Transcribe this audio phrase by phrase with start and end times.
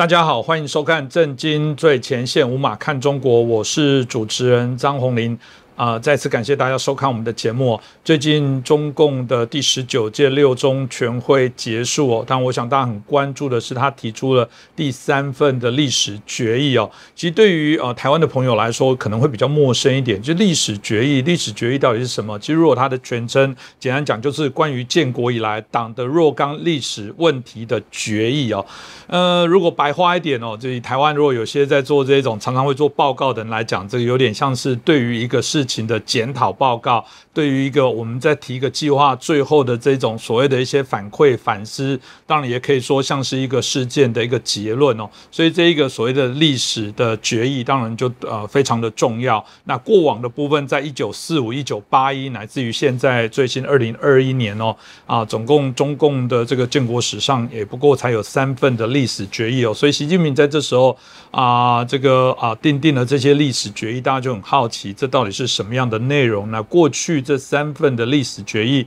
[0.00, 5.38] 大家好，欢迎收看《震惊最前线》，无马看中国，我是主持人张宏林。
[5.80, 7.80] 啊，再次感谢大家收看我们的节目。
[8.04, 16.90] 最近中共的第十九届六中全会结束哦，但我想大家很关注的是，他提出了第三份的历史决议哦。
[17.16, 20.20] 其实对于呃台湾的朋友来说，可能会比较陌生一点。
[20.20, 22.38] 就历史决议，历史决议到底是什么？
[22.38, 28.62] 其实如果它的全称，简单讲就是关于建国以来党的若干历史问题的决议哦。
[29.06, 35.66] 呃，如果白话一点哦，就台湾如果有些在做这种常常会做报告的人来讲，这个有点像是对于一个事。
[35.70, 45.08] 情的检讨报告，对于一个我们在提一个计划最后的这种所谓的一些反馈反思，当然也可以说像是一个事件的一个结论哦。
[45.30, 49.44] 所以这一个所谓的历史的决议，当然就呃非常的重要。
[49.64, 54.74] 那过往的部分，在一九四五、一九八一，乃至于现在最新二零二一年哦，
[55.06, 59.74] 啊，总共中共的这个建国史上也不过才有三份的历史决议哦。
[59.74, 60.96] 所以习近平在这时候
[61.30, 65.50] 啊，这个啊定定了这些历史决议，大家就很好奇，这到底是。
[65.50, 66.62] 什么样的内容呢？
[66.62, 68.86] 过去这三份的历史决议。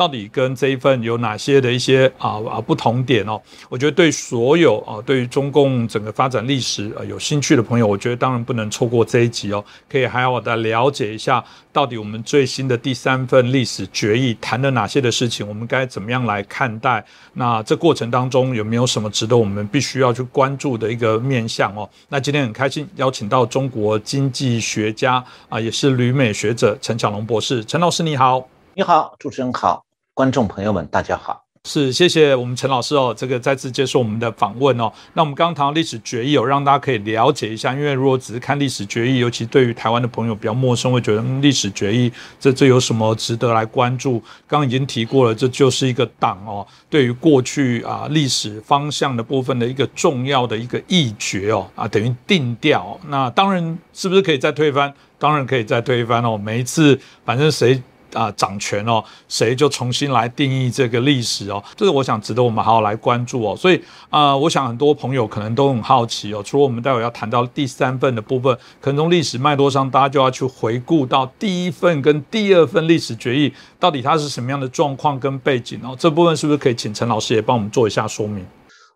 [0.00, 3.38] 到底跟这一份有哪些的一些啊啊不同点哦？
[3.68, 17.04] 我觉得对所有啊对于中共整个发展历史啊有兴趣的朋友，我觉得当然不能错过这一集哦，可以还要的了解一下，到底我们最新的第三份历史决议谈了哪些的事情，我们该怎么样来看待？
[17.34, 21.86] 那这过程当中有没有什么值得我们必须要去关注的一个面向哦？
[22.08, 29.84] 那今天很开心邀请到中国经济学家啊，也是旅美学者陈小龙博士，陈老师你好，你好，主持人好。
[30.20, 34.92] 观众朋友们，大家好，是谢谢我们陈老师哦，这个再次接受我们的访问哦。
[35.14, 44.22] 那我们刚刚谈到历史决议哦，让大家可以了解一下，因为如果只是看历史决议，尤其对于台湾的朋友比较陌生，会觉得历史决议这这有什么值得来关注？
[44.46, 53.00] 刚刚已经提过了，这就是一个党哦，对于过去啊历史方向的部分的一个重要的一个议决哦啊，等于定调。
[53.08, 54.92] 那当然是不是可以再推翻？
[55.18, 56.36] 当然可以再推翻哦。
[56.36, 57.82] 每一次反正谁。
[58.12, 63.56] 啊，掌权哦，谁就重新来定义这个历史哦，这是我想值得我们好好来关注哦。
[63.56, 66.42] 所以啊，我想很多朋友可能都很好奇哦。
[66.42, 75.96] 除了我们待会要谈到第三份的部分，可能从历史脉络上，大家就要去回顾到第一份跟第二份历史决议到底它是什么样的状况跟背景哦。
[75.98, 78.46] 这部分是不是可以请陈老师也帮我们做一下说明？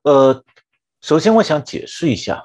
[0.02, 0.42] 呃，
[1.00, 2.44] 首先我想解释一下，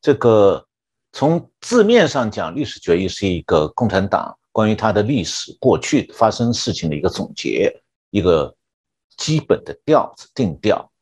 [0.00, 0.66] 这个
[1.12, 4.36] 从字面上讲，历史决议是一个共产党。
[4.52, 8.54] 关于它的历史过去发生事情的一个总结，一个
[9.16, 10.92] 基本的调子定调，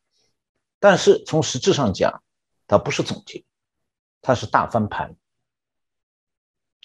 [0.79, 2.23] 但是从实质上讲，
[2.65, 3.43] 它不是总结，
[4.21, 5.15] 它是大翻盘。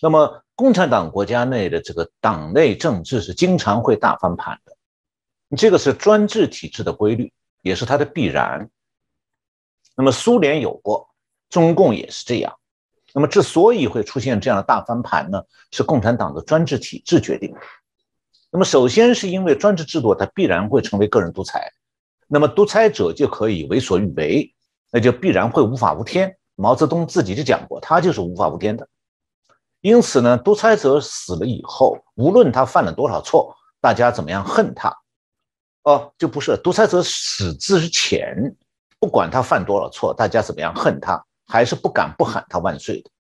[0.03, 4.77] 那么，共产党国家内的这个党内政治是经常会大翻盘的，
[5.57, 8.69] 这个是专制体制的规律，也是它的必然。
[9.95, 11.09] 那么，苏联有过，
[11.49, 12.59] 中共也是这样。
[13.17, 17.59] 那么，之所以会出现这样的大翻盘呢，是共产党的专制体制决定的。
[18.51, 21.73] 那么，首先是因为专制制度它必然会成为个人独裁，
[22.27, 24.55] 那么独裁者就可以为所欲为，
[24.93, 26.37] 那就必然会无法无天。
[26.57, 28.87] 毛泽东自己就讲过，他就是无法无天的。
[29.81, 34.95] 因此呢，独裁者死了以后，无论他犯了多少错，大家怎么样恨他，
[35.85, 38.55] 哦，就不是独裁者死之前，
[39.01, 41.25] 不管他犯多少错，大家怎么样恨他。
[41.47, 43.11] 还是不敢不喊他万岁的，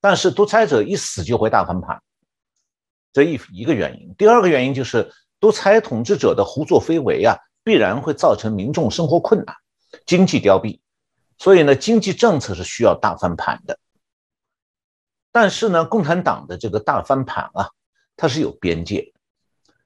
[0.00, 2.00] 但是独裁者一死就会大翻盘，
[3.12, 4.14] 这一一个原因。
[4.16, 9.56] 第二个原因就是独裁统治者的胡作非为啊，必然会造成民众生活困难、
[10.06, 10.78] 经济凋敝，
[11.36, 13.78] 所以呢，经济政策是需要大翻盘的。
[15.32, 17.68] 但是呢，共产党的这个大翻盘啊，
[18.16, 19.12] 它是有边界，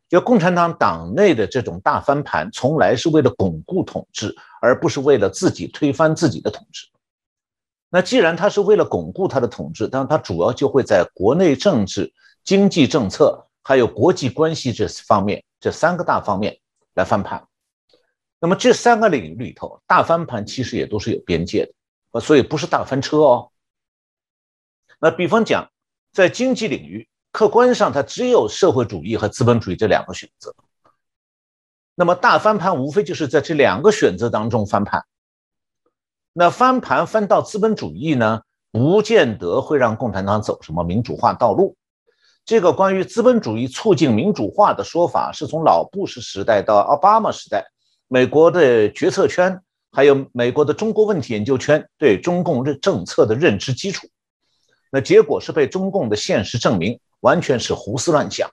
[0.08, 6.86] 就共产党党内的这种大翻盘，从来是为了巩固统治，而不是为了自己推翻自己的统治。
[7.94, 12.10] 那既然他是为了巩固他的统治，当然他主要就会在国内政治、
[12.42, 16.58] 经济政策还有国际关系这方面这三个大方面
[16.94, 17.46] 来翻盘。
[18.40, 21.72] 那么这三个领域里头，大翻盘其实也都是有边界的，
[22.12, 23.50] 呃所以不是大翻车哦。
[24.98, 25.70] 那比方讲，
[26.14, 30.54] 在经济领域，客观上它只有社会主义和资本主义这两个选择。
[31.94, 35.04] 那么大翻盘无非就是在这两个选择当中翻盘。
[36.32, 41.76] 那翻盘翻到资本主义呢，不见得会让共产党走什么民主化道路。
[42.44, 47.64] 这个关于资本主义促进民主化的说法，是从老布什时代到奥巴马时代，
[48.08, 49.60] 美国的决策圈
[49.92, 54.08] 还有美国的中国问题研究圈对中共认政策的认知基础。
[54.90, 58.50] 那结果是被中共的现实证明，完全是胡思乱想。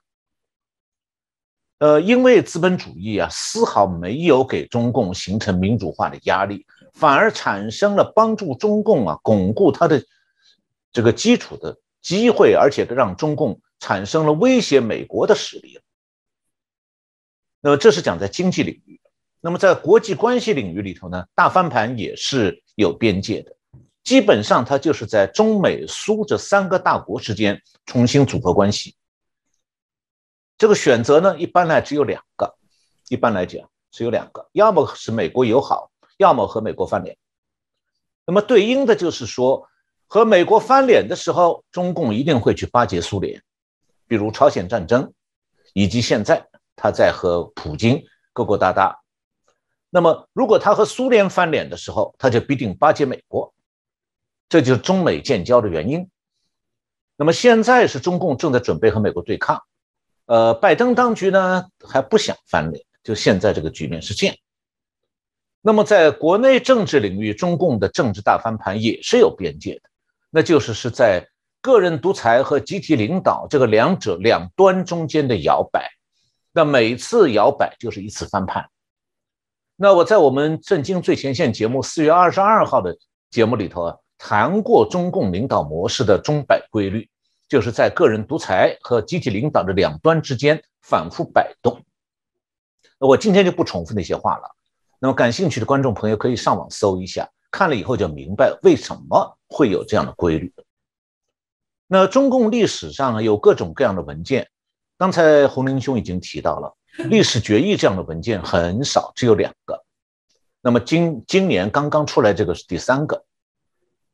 [1.78, 6.66] 呃，因为资本主义啊，丝毫没有给中共形成民主化的压力。
[6.94, 10.04] 反而产生了帮助中共啊巩固它的
[10.92, 15.80] 这个基础的机会，而且让中共产生了威胁美国的实力。
[17.60, 19.00] 那么这是讲在经济领域。
[19.42, 23.56] 那么在国际关系领域里头呢，大翻盘也是有边界的，
[24.04, 28.94] 基本上它就是在中美苏这三个大国之间重新组合关系。
[30.58, 32.54] 这个选择呢，一般来只有两个，
[33.08, 35.90] 一般来讲只有两个，要么是美国友好，
[36.20, 37.16] 要么和美国翻脸。
[38.26, 39.66] 那么对应的就是说，
[40.06, 43.42] 和美国翻脸的时候，中共一定会去巴结苏联，
[44.06, 45.14] 比如朝鲜战争，
[45.72, 46.46] 以及现在
[46.76, 49.00] 他在和普京勾勾搭搭。
[49.88, 53.54] 那么如果他和苏联翻脸的时候，他就必定巴结美国，
[54.50, 56.10] 这就是中美建交的原因。
[57.16, 59.62] 那么现在是中共正在准备和美国对抗。
[60.26, 64.36] 呃，拜登当局呢还不想翻脸，就现在这个局面是这样。
[65.62, 69.82] 那么在国内政治领域，中共的政治大翻盘也是有边界的，
[70.30, 71.26] 那就是是在
[71.60, 75.90] 个人独裁和集体领导这个两者两端中间的摇摆。
[76.52, 78.68] 那每次摇摆就是一次翻盘。
[79.76, 82.96] 那我在我们《震惊最前线》节目四月二十二号的
[83.30, 87.08] 节目里头啊，谈过中共领导模式的钟摆规律。
[87.48, 91.82] 就是在个人独裁和集体领导的两端之间反复摆动。
[92.98, 94.54] 我今天就不重复那些话了。
[95.00, 100.52] 那么感兴趣的观众朋友可以上网搜一下，看了以后就明白为什么会有这样的规律。
[101.88, 104.48] 那中共历史上有各种各样的文件，
[104.98, 106.76] 刚才洪林兄已经提到了，
[107.08, 109.82] 历史决议这样的文件很少，只有两个。
[110.60, 113.24] 那么今今年刚刚出来这个是第三个。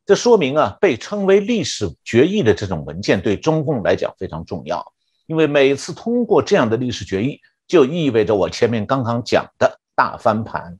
[0.04, 4.92] 这说明啊，被称为历史决议的这种文件对中共来讲非常重要，
[5.26, 10.78] 因为每次通过这样的历史决议，就意味着我前面刚刚讲的大翻盘。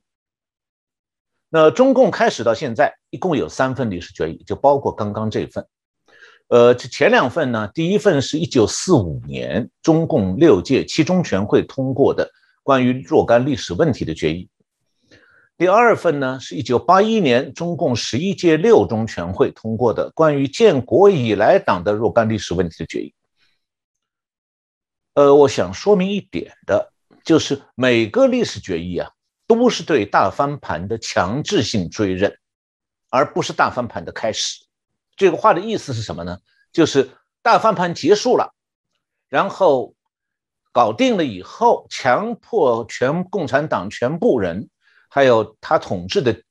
[1.49, 5.67] 那中共开始到现在一共有三份历史决议，就包括刚刚这份。
[6.47, 12.31] 呃，这前两份呢，第一份是一九四五年中共六届七中全会通过的
[12.63, 14.49] 关于若干历史问题的决议。
[15.57, 23.13] 第二份呢，是一九八一年中共十一届六中全会通过的关于建国以来党的若干历史问题的决议。
[25.15, 26.93] 呃，我想说明一点的，
[27.27, 29.11] 就是每个历史决议啊，
[29.47, 32.33] 都是对大翻盘的强制性追认，
[33.09, 34.63] 而不是大翻盘的开始。
[35.17, 36.37] 这个话的意思是什么呢？
[36.71, 37.09] 就是
[37.41, 38.55] 大翻盘结束了，
[39.27, 39.93] 然后
[40.71, 44.69] 搞定了以后，强迫全共产党全部人。
[45.09, 46.43] 还有他统治的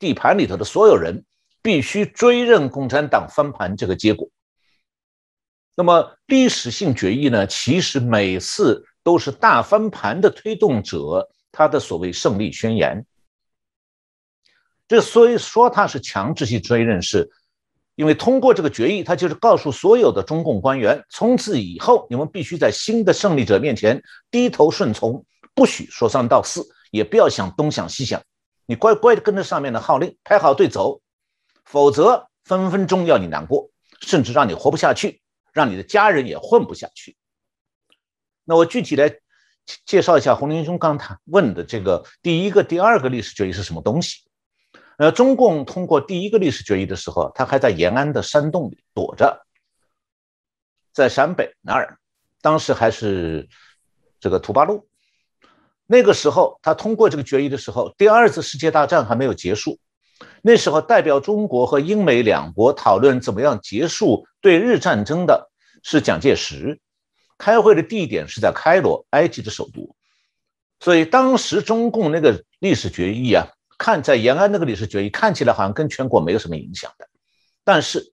[0.00, 1.24] 地盘里头的所有人
[1.62, 4.28] 必须追认共产党翻盘这个结果。
[5.76, 7.46] 那么历史性决议呢？
[7.46, 13.06] 其实每次都是大翻盘的推动者他的所谓胜利宣言。
[14.88, 17.30] 这所以说他是强制性追认，是
[17.94, 25.24] 因为通过这个决议，他就是告诉所有的中共官员，从此以后你们必须在新的胜利者面前低头顺从，
[25.54, 26.66] 不许说三道四。
[26.90, 28.22] 也不要想东想西想，
[28.66, 31.00] 你乖乖的跟着上面的号令排好队走，
[31.64, 33.68] 否则分分钟要你难过，
[34.00, 35.20] 甚至让你活不下去，
[35.52, 37.16] 让你的家人也混不下去。
[38.44, 39.18] 那我具体来
[39.86, 44.18] 介绍一下洪林兄刚才问的这个第一个、第二个历史决议是什么东西。
[44.96, 49.44] 呃，中共通过第一个历史决议的时候，他还在延安的山洞里躲着，
[50.92, 51.98] 在陕北那儿，
[52.40, 53.48] 当时还是
[54.20, 54.86] 这个土八路。
[55.86, 59.78] 那个时候，他通过这个决议的时候，第二次世界大战还没有结束。
[60.42, 65.50] 那时候，代表中国和英美两国讨论怎么样结束对日战争的
[65.82, 66.80] 是蒋介石。
[67.38, 69.94] 开会的地点是在开罗，埃及的首都。
[70.80, 73.46] 所以当时中共那个历史决议啊，
[73.78, 77.08] 看在延安那个历史决议看起来好像跟全国没有什么影响的，
[77.64, 78.12] 但是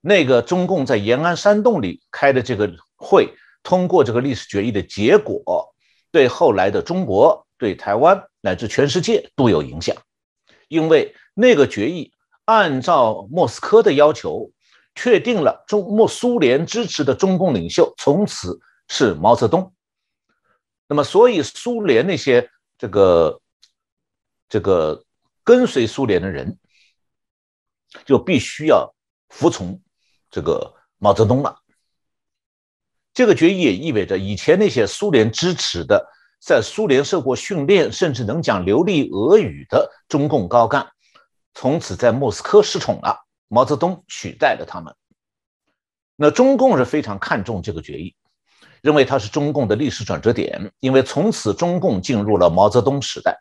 [0.00, 5.74] 那个中共在延安山洞里开的这个会，通过这个历史决议的结果。
[6.12, 9.96] 对后来的中国、对台湾乃至全世界都有影响，
[10.68, 12.12] 因为那个决议
[12.46, 14.50] 按照莫斯科的要求，
[14.96, 19.72] 确定了中莫苏联支持的中共领袖从此是毛泽东。
[20.88, 23.40] 那么，所以苏联那些这个
[24.48, 25.04] 这个
[25.44, 26.58] 跟随苏联的人，
[28.04, 28.94] 就必须要
[29.28, 29.80] 服从
[30.30, 31.56] 这个毛泽东了。
[33.12, 36.06] 这个决议也意味着，以前那些苏联支持的、
[36.40, 40.86] 在苏联受过训练，甚至能讲流利俄语的中共高干，
[41.52, 43.25] 从此在莫斯科失宠了。
[43.48, 44.94] 毛泽东取代了他们。
[46.16, 48.16] 那中共是非常看重这个决议，
[48.80, 53.38] 认为它是中共的历史转折点，因为从此中共进入了毛泽东时代。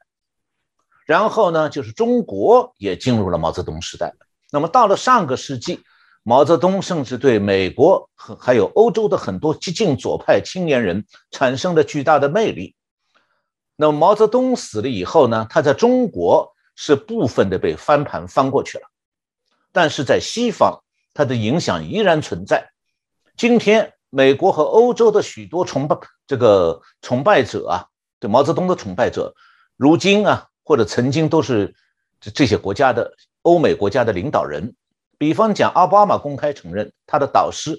[1.06, 4.14] 然后呢，就是中国也进入了毛泽东时代。
[4.52, 5.82] 那么到了上个世纪，
[6.24, 12.76] 毛泽东甚至对美国和还有欧洲的很多激进左派青年人产生了巨大的魅力。
[13.76, 18.88] 那么毛泽东死了以后呢，他在中国是部分的被翻盘翻过去了，
[19.75, 20.82] 但是在西方，
[21.13, 22.72] 它的影响依然存在。
[23.36, 27.86] 今天，美国和欧洲的许多崇拜这个崇拜者啊，
[28.17, 29.36] 对毛泽东的崇拜者，
[29.75, 31.75] 如今啊，或者曾经都是
[32.22, 34.74] 这这些国家的欧美国家的领导人。
[35.17, 37.77] 比方讲，奥巴马公开承认他的导师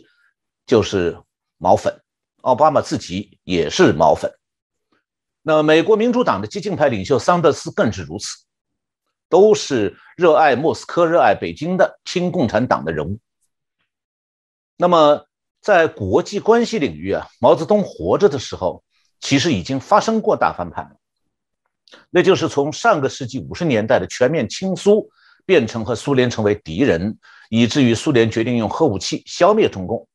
[0.67, 1.19] 就是
[1.57, 1.99] 毛粉，
[2.43, 4.31] 奥巴马自己也是毛粉。
[5.41, 8.37] 那美国民主党的激进派领袖桑德斯更是如此，
[9.29, 13.19] 都是热爱莫斯科、热爱北京的亲共产党的人物。
[14.77, 15.27] 那么。
[15.63, 18.85] 在国际关系领域啊，毛泽东活着的时候，
[19.19, 20.97] 其实已经发生过大翻盘，
[22.09, 25.11] 那就是从上个世纪五十年代的全面亲苏，
[25.45, 27.19] 变成和苏联成为敌人，
[27.51, 30.07] 以至于苏联决定用核武器消灭中共。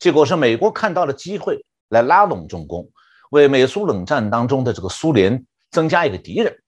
[0.00, 2.90] 结果是美国看到了机会来拉拢中共，
[3.30, 6.64] 为美苏冷战当中的这个苏联增加一个敌人，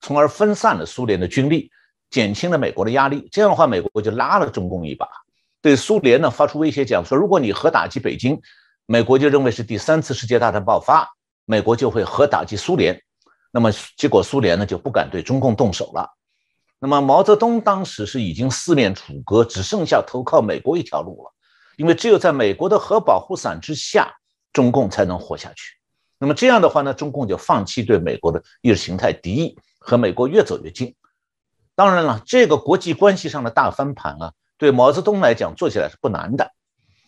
[0.00, 1.70] 从而分散了苏联的军力，
[2.10, 3.28] 减轻了美国的压力。
[3.30, 5.06] 这样的话，美国就拉了中共一把。
[5.62, 8.40] 对苏联呢发出威胁，讲说，如果你核打击北京，
[8.86, 11.08] 美国就认为是第三次世界大战爆发，
[11.44, 13.00] 美国就会核打击苏联。
[13.52, 16.08] 那么结果苏联呢就不敢对中共动手了。
[16.78, 21.34] 那么毛泽东当时是已经四面楚歌，只剩下投靠美国一条路了，
[21.76, 24.14] 因为只有在美国的核保护伞之下，
[24.52, 25.74] 中共才能活下去。
[26.18, 30.94] 那么这样的话呢，中共就放弃对美国的意识形态敌意，和美国越走越近。
[31.74, 34.32] 当然了，这个国际关系上的大翻盘啊。
[34.58, 36.52] 对毛泽东来讲，做起来是不难的，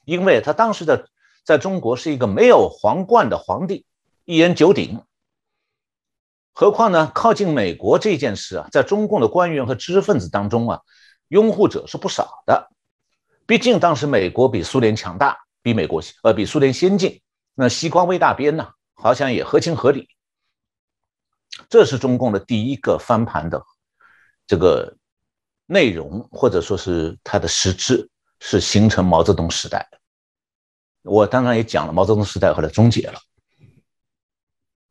[0.06, 1.10] 因为他当时的
[1.44, 3.84] 在中国是一个没有皇冠的皇帝，
[4.24, 5.02] 一言九鼎。
[6.54, 10.80] 何况呢，靠近美国这件事啊，在中共的官员和知识分子当中啊，
[11.28, 12.70] 拥护者是不少的。
[13.44, 17.20] 毕竟当时美国比苏联强大，比美国呃比苏联先进，
[17.54, 20.08] 那西瓜微大边呢，好像也合情合理。
[21.68, 23.62] 这是中共的第一个翻盘的
[24.46, 24.96] 这个。
[25.66, 29.88] 内容或者说是它的实质是形成毛泽东时代。
[31.02, 33.18] 我当然也讲了，毛泽东时代后来终结了。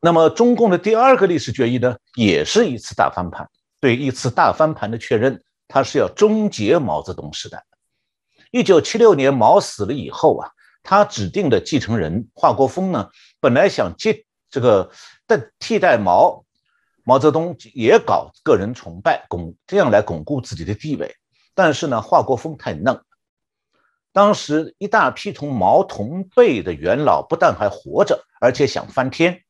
[0.00, 7.64] 那么中共的第二个历史决议呢，也是一次大翻盘，对一次大翻盘的确认，它是要终结毛泽东时代。
[8.50, 10.50] 一九七六年毛死了以后啊，
[10.82, 14.90] 他指定的继承人华国锋呢，本来想接这个
[15.28, 16.41] 代替代毛。
[17.04, 21.16] 毛泽东也搞个人崇拜，巩这样来巩固自己的地位。
[21.52, 23.00] 但是呢，华国锋太嫩，
[24.12, 29.42] 当时一大批同毛同辈的元老不但还活着，而且想翻天，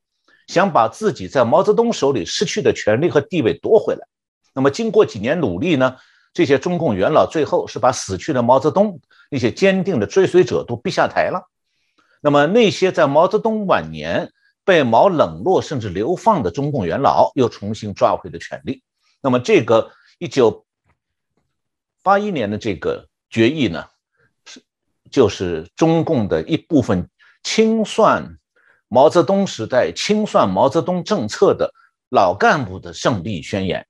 [0.47, 4.07] 想把自己在毛泽东手里失去的权利和地位夺回来。
[4.55, 5.97] 那么经过几年努力呢，
[6.33, 8.99] 这些中共元老最后是把死去的毛泽东
[9.31, 11.51] 那些坚定的追随者都逼下台了。
[12.23, 14.33] 那么那些在毛泽东晚年。
[14.65, 18.83] 被毛冷落甚至流放的中共元老又重新抓回了权力。
[19.21, 20.65] 那么，这个一九
[22.03, 23.87] 八一年的这个决议呢，
[24.45, 24.63] 是
[25.11, 27.09] 就是中共的一部分
[27.43, 28.39] 清算
[28.89, 31.73] 毛泽东时代清算毛泽东政策的
[32.09, 33.87] 老干部的胜利宣言。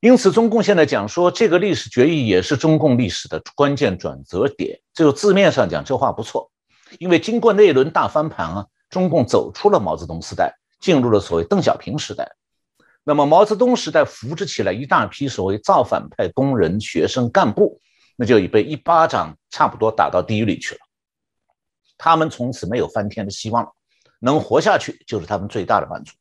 [0.00, 4.80] 因此，中共现在讲说这个历史决议也是中共历史的关键转折点。
[4.94, 6.50] 就字面上讲，这话不错，
[6.98, 8.66] 因为经过那一轮大翻盘啊。
[8.90, 12.30] 中共走出了毛泽东时代，进入了所谓邓小平时代。
[13.04, 17.80] 那么毛泽东时代扶植起来一大批所谓造反派工人、学生、干部，
[18.16, 20.80] 那就已被一巴掌差不多打到地狱里去了。
[21.96, 23.72] 他们从此没有翻天的希望，
[24.18, 26.12] 能活下去就是他们最大的满足。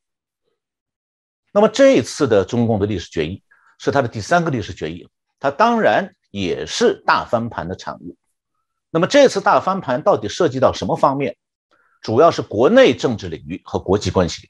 [1.52, 3.44] 那么这一次的中共的历史决议
[3.80, 5.10] 是他的第三个历史决议，
[5.40, 8.16] 它当然也是大翻盘的产物。
[8.90, 11.36] 那么这次大翻盘到底涉及到什么方面？
[12.02, 14.50] 主要是国内政治领域和国际关系。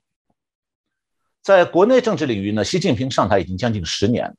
[1.41, 4.35] 在国内政治领域呢，习近平上台已经将近十年，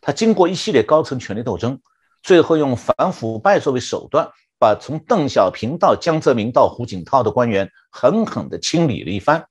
[0.00, 1.80] 他经过一系列高层权力斗争，
[2.22, 9.46] 最后用反腐败作为手段，把从邓小平到江泽民到胡锦涛的官员狠狠地清理了一番，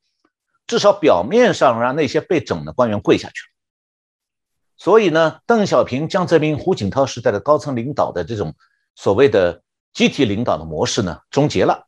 [0.66, 3.54] 至少表面上让那些被整的官员跪下去了。
[4.76, 8.54] 所以呢，邓小平、江泽民、胡锦涛时代的高层领导的这种
[8.96, 11.87] 所谓的集体领导的模式呢，终结了。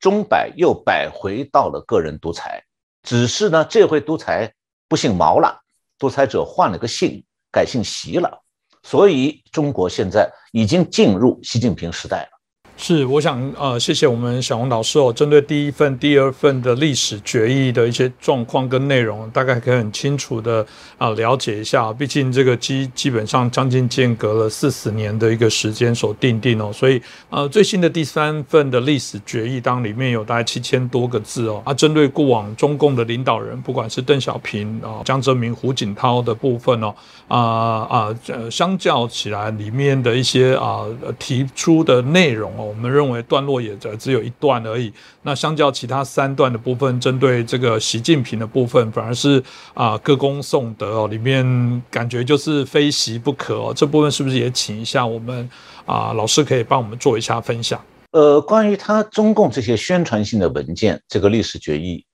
[0.00, 2.62] 钟摆又摆回到了个人独裁，
[3.02, 4.54] 只是呢，这回独裁
[4.88, 5.60] 不姓毛了，
[5.98, 8.42] 独裁者换了个姓，改姓习了，
[8.82, 12.37] 所以中国现在已经进入习近平时代了。
[12.80, 15.12] 是，我想呃，谢谢我们小红老师哦。
[15.12, 20.64] 针对第一份、第二份的历史决议的一些状况跟内容，大概可以很清楚的
[20.96, 21.92] 啊了解一下。
[21.92, 31.60] 毕竟这个基基本上将近间隔了四十年的一个时间所定定哦，所以呃，最新的第三份的历史决议当里面有大概七千多个字哦。
[31.64, 36.94] 啊，针对过往中共的领导人，不管是邓小平啊、江泽民、胡锦涛的部分哦，
[37.26, 40.84] 啊啊呃，相较起来里面的一些啊
[41.18, 42.67] 提出的内容哦。
[42.68, 44.92] 我们认为段落也只只有一段而已。
[45.22, 53.72] 那相较其他三段的部分，针对这个习近平的部分，反而是啊歌功颂德哦，里面感觉就是非习不可哦。
[53.74, 55.48] 这部分是不是也请一下我们
[55.86, 57.82] 啊老师可以帮我们做一下分享？
[58.10, 62.04] 呃，关于他中共这些宣传性的文件，这个历史决议，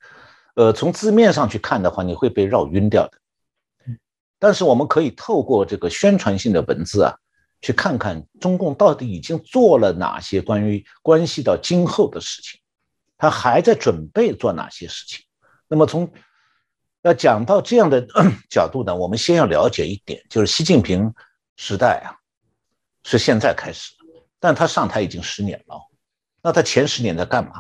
[0.55, 3.13] 呃，从字面上去看的话，你会被绕晕掉的。
[4.39, 7.15] 但是我们可以透过这个宣传性的文字啊。
[7.65, 12.61] 去看看中共到底已经做了哪些关于关系到今后的事情，
[13.17, 15.25] 他还在准备做哪些事情？
[15.67, 16.13] 那么从
[17.01, 18.07] 要讲到这样的
[18.51, 21.11] 角度呢，我们先要了解一点，就是习近平
[21.57, 22.13] 时代啊，
[23.03, 23.95] 是现在开始，
[24.39, 25.81] 但他上台已经十年了，
[26.43, 27.55] 那他前十年在干嘛？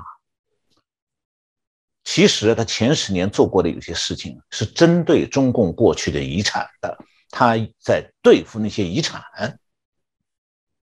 [2.04, 6.94] 其实他前十年做过的有些事情是针对中共过去的遗产的，
[7.30, 9.22] 他在对付那些遗产。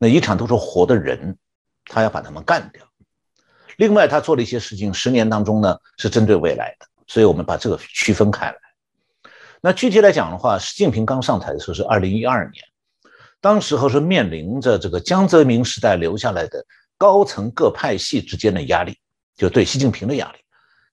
[0.02, 1.36] 那遗产都是活的人，
[1.84, 2.82] 他要把他们干掉。
[3.76, 8.56] 另外，他做了一些事情，十年当中呢是针对未来的，所以我们把这个区分开来。
[9.60, 12.64] 那具体来讲的话，习近平刚上台的时候是二零一二年，
[13.42, 16.64] 当时候是面临着这个江泽民时代留下来的
[16.96, 18.98] 高层各派系之间的压力，
[19.36, 20.38] 就对习近平的压力，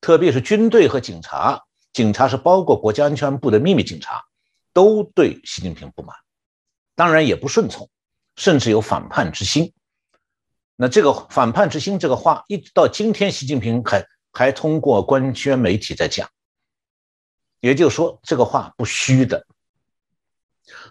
[0.01, 4.25] 特别是军队和警察，警察是包括国家安全部的秘密警察，
[4.73, 6.13] 都对习近平不满，
[6.93, 7.89] 当然也不顺从。
[8.37, 9.73] 甚至有反叛之心，
[10.75, 16.29] 那这个反叛之心这个话，一直到今天，习近平还还通过官宣媒体在讲，
[17.59, 19.45] 也就是说，这个话不虚的。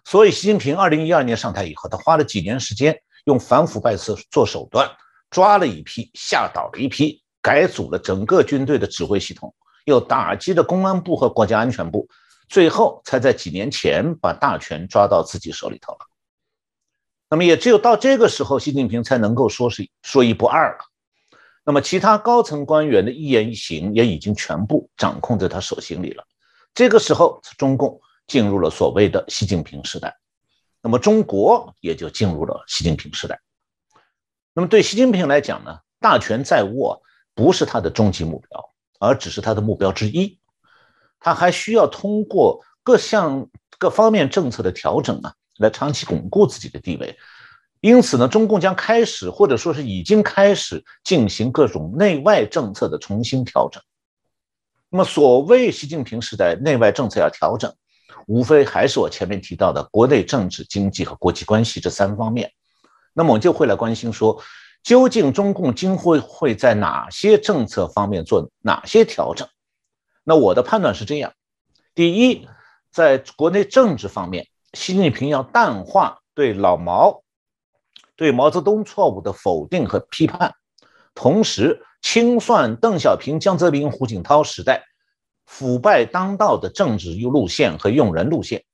[0.04, 4.90] 所以，习近平二零一二年上台以后，他花了几年时间，用反腐败策做手段，
[5.30, 9.54] 抓了一批，吓倒了一批，改组了整个军队的指挥系统，
[9.84, 12.08] 又打击了公安部和国家安全部，
[12.48, 16.05] 最后才在几年前把大权抓到自己手里头了。
[17.28, 20.84] 那么也只有到这个时候，习近平才能够说是说一不二了。
[21.64, 26.24] 那么其他高层官员的一言一行也已经全部掌控在他手心里了。
[26.72, 30.16] 这个时候，中共进入了所谓的习近平时代，
[30.80, 33.40] 那么中国也就进入了习近平时代。
[34.54, 37.02] 那么对习近平来讲呢，大权在握
[37.34, 40.38] 不是他的终极目标，而只是他的目标之一。
[41.18, 45.34] 他还需要通过各项各方面政策的调整啊。
[45.58, 47.16] 来长期巩固自己的地位，
[47.80, 53.82] 因此呢，中共将开始或者说是已经开始进行各种内外政策的重新调整。
[54.90, 57.74] 那么，所谓习近平时代内外政策要调整，
[58.26, 62.50] 无非还是我前面提到的国内政治、经济和国际关系这三方面。
[63.12, 64.42] 那么，我就会来关心说，
[64.82, 69.48] 究竟中共今后会在哪些政策方面做哪些调整？
[70.22, 71.32] 那我的判断是这样：
[71.94, 72.46] 第一，
[72.90, 74.46] 在国内政治方面。
[74.76, 77.22] 习近平要淡化对老毛、
[78.14, 80.54] 对毛泽东错误的否定和批判，
[81.14, 84.84] 同时清算邓小平、江泽民、胡锦涛时代
[85.46, 88.66] 腐败当道的政治路线和用人路线，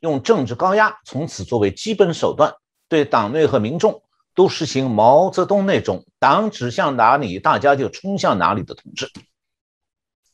[0.00, 2.54] 用政治高压从此作为基本手段，
[2.88, 4.02] 对党内和民众
[4.34, 9.10] 都实行毛泽东那种“党指向哪里，大家就冲向哪里”的统治。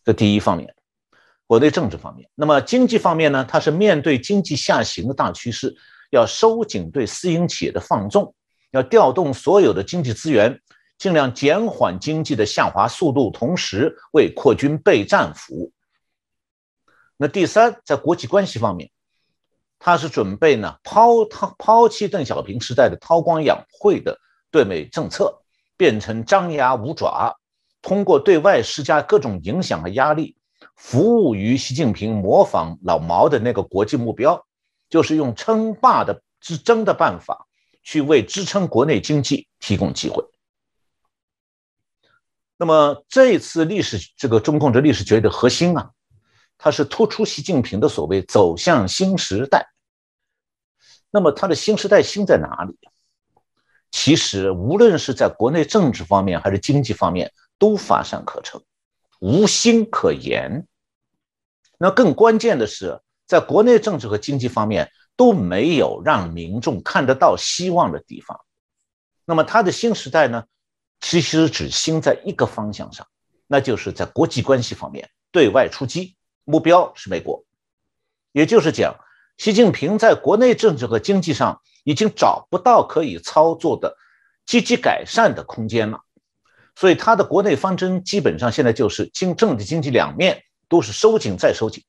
[0.05, 0.76] 这第一方面。
[1.47, 3.45] 国内政治方面，那么经济方面呢？
[3.49, 5.77] 它是面对经济下行的大趋势，
[6.11, 8.35] 要收紧对私营企业的放纵，
[8.73, 10.61] 要调动所有的经济资源，
[10.99, 15.73] 尽量减缓经济的下滑速度，同时为扩军备战服务。
[17.17, 18.91] 那第三，在国际关系方面，
[19.79, 24.19] 他是准备呢抛抛抛弃邓小平时代的韬光养晦的
[24.51, 25.43] 对美政策，
[25.77, 27.37] 变成张牙舞爪，
[27.83, 30.36] 通过对外施加各种影响和压力。
[30.77, 34.47] 服务于习近平模仿老毛的那个国际目标，
[34.89, 37.47] 就是用称霸的之争的办法，
[37.83, 40.23] 去为支撑国内经济提供机会。
[42.59, 45.91] 那么这次历史这个中共的历史决议的核心啊，
[46.57, 49.69] 它是突出习近平的所谓走向新时代。
[51.11, 52.79] 那么他的新时代新在哪里？
[53.91, 58.61] 其实无论是在国内政治方面还是经济方面，都乏善可陈。
[59.21, 60.67] 无心可言。
[61.79, 68.41] 那更关键的是，在国内政治和经济方面都没有让民众看得到希望的地方。
[69.25, 70.45] 那么他的新时代呢，
[71.01, 73.07] 其实只兴在一个方向上，
[73.47, 77.45] 那就是在国际关系方面对外出击，目标是美国。
[78.33, 78.97] 也就是讲，
[79.37, 83.97] 习近平在国内政治和经济上已经找不到可以操作的
[84.47, 86.01] 积极改善的空间了，
[86.77, 91.83] 所以他的国内方针基本上现在就是经政治经济两面都是收紧再收紧。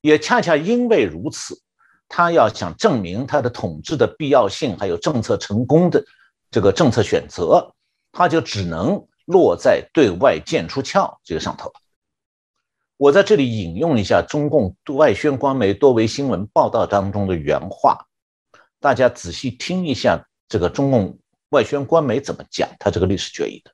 [0.00, 1.62] 也恰恰因为如此，
[2.08, 6.04] 他要想证明他的统治的必要性，还有政策成功的
[6.50, 7.72] 这个政策选择。
[8.14, 11.72] 他就只能落在对外剑出鞘这个上头。
[12.98, 18.06] 我在这里引用一下中共外宣官媒多维新闻报道当中的原话，
[18.80, 23.72] 大家仔细听一下这个中共外宣官媒怎么讲他这个历史决议的。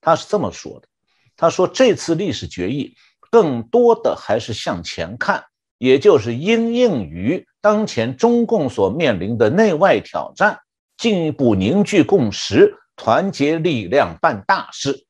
[0.00, 0.88] 他是这么说的
[1.36, 2.94] ：“他说这次历史决议
[3.30, 5.44] 更多的还是向前看，
[5.78, 10.60] 也就是因应于当前中共所面临的内外挑战，
[10.96, 15.06] 进一步凝聚共识。”团结力量办大事。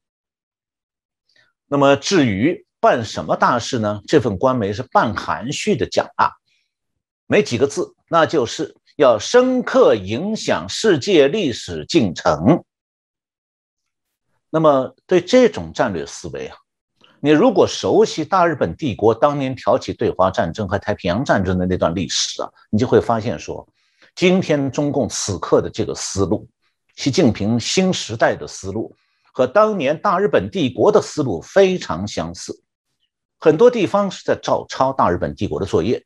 [1.67, 4.01] 那么至于办什么大事呢？
[4.07, 6.31] 这份官媒是半含蓄的讲啊，
[7.27, 12.63] 没几个字，那就是要深刻影响世界历史进程。
[14.51, 16.57] 那么对这种战略思维啊，
[17.21, 23.67] 你如果熟悉大日本帝国当年挑起对华战争和太平洋战争的那段历史啊，你就会发现说，
[24.15, 26.49] 今天中共此刻的这个思路。
[26.97, 28.95] 习近平新时代的思路
[29.33, 32.63] 和当年大日本帝国的思路非常相似，
[33.39, 36.05] 很多地方是在照抄大日本帝国的作业。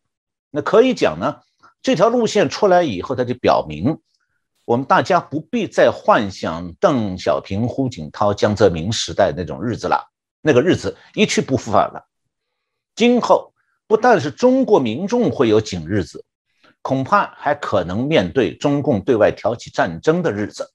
[0.51, 1.37] 那可以讲呢，
[1.83, 3.99] 这条路线出来以后，它就表明
[4.65, 12.07] 我们大家不必再幻想邓小平、胡锦涛、江泽民时代那种日子了，那个日子一去不复返了。
[12.95, 13.53] 今后
[13.87, 16.25] 不但是中国民众会有紧日子，
[16.81, 20.73] 恐怕还可能面对中共对外挑起战争的日子。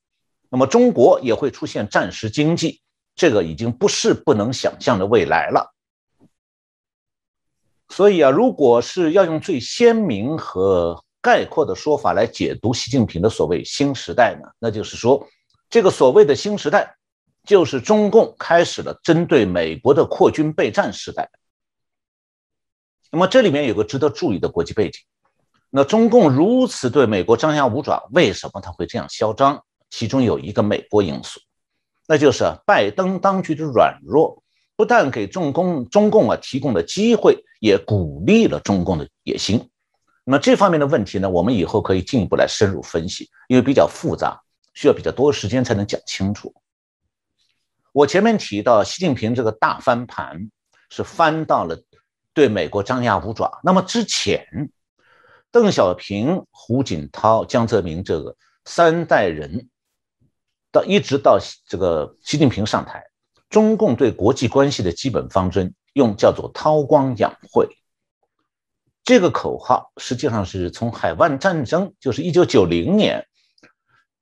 [0.50, 2.82] 那么中国也会出现战时经济，
[3.16, 5.74] 这个已经不是不能想象的未来了。
[7.90, 15.28] 所以啊，如果是要用最鲜明和概括的说法来解读习近平的所谓新时代呢，那就是说，
[15.70, 16.96] 这个所谓的新时代，
[17.44, 21.30] 就是中共开始了针对美国的扩军备战时代。
[23.12, 25.02] 那么这里面有个值得注意的国际背景，
[25.70, 29.64] 那中共如此对美国张牙舞爪，为什么他会这样嚣张？
[29.90, 31.40] 其中有一个美国因素，
[32.08, 34.44] 那就是拜登当局的软弱，
[34.76, 39.70] 不但给中共中共啊提供了机会，也鼓励了中共的野心。
[40.30, 44.40] 那么这方面的问题呢，我们以后可以进一步来深入分析，因为比较复杂，
[44.76, 46.54] 需要比较多时间才能讲清楚。
[47.94, 50.52] 我前面提到，习近平这个大翻盘
[50.92, 51.82] 是翻到了
[52.32, 53.60] 对美国张牙舞爪。
[53.64, 54.46] 那么之前，
[55.50, 59.68] 邓小平、胡锦涛、江泽民这个三代人。
[60.72, 63.04] 到一直到这个习近平上台，
[63.50, 67.68] 中共对国际关系的基本方针用叫做韬光养晦。
[69.04, 73.26] 这个口号实际上是从海湾战争，就是一九九零年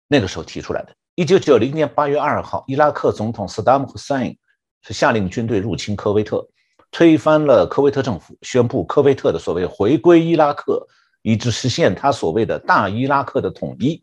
[0.07, 0.95] 那个时候提出来的。
[1.15, 4.37] 一九九零年八月二号，伊拉克总统萨达姆·侯赛因
[4.83, 6.47] 是下令军队入侵科威特，
[6.91, 10.87] 推翻了科威特政府，宣布科威特的所谓回归伊拉克，
[11.23, 14.01] 以致实现他所谓的大伊拉克的统一。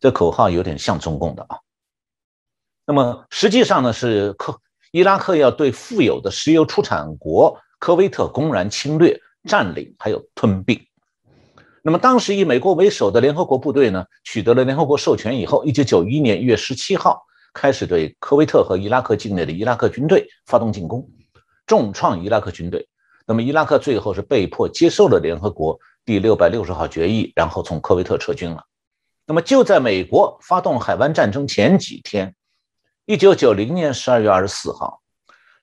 [0.00, 1.58] 这口号有点像中共的啊。
[2.86, 4.58] 那么实际上呢，是科
[4.90, 10.80] 伊拉克要对富有的石油出产国科威特公然侵略、占领，还有吞并。
[11.82, 17.22] 那么当时以美国为首的联合国部队呢，取得了联合国授权以后，一九九一年一月十七号
[17.54, 21.08] 开始对科威特和伊拉克境内的伊拉克军队发动进攻，
[21.66, 22.86] 重创伊拉克军队。
[23.26, 28.64] 那么伊拉克最后是被迫接受了联合国第六百六十号决议，然后从科威特撤军了。
[29.26, 32.34] 那么就在美国发动海湾战争前几天。
[33.06, 35.00] 一九九零年十二月二十四号，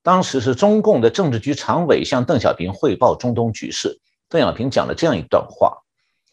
[0.05, 3.99] 当时是中共的政治局常委向邓小平汇报中东局势。
[4.29, 5.79] 邓小平讲了这样一段话，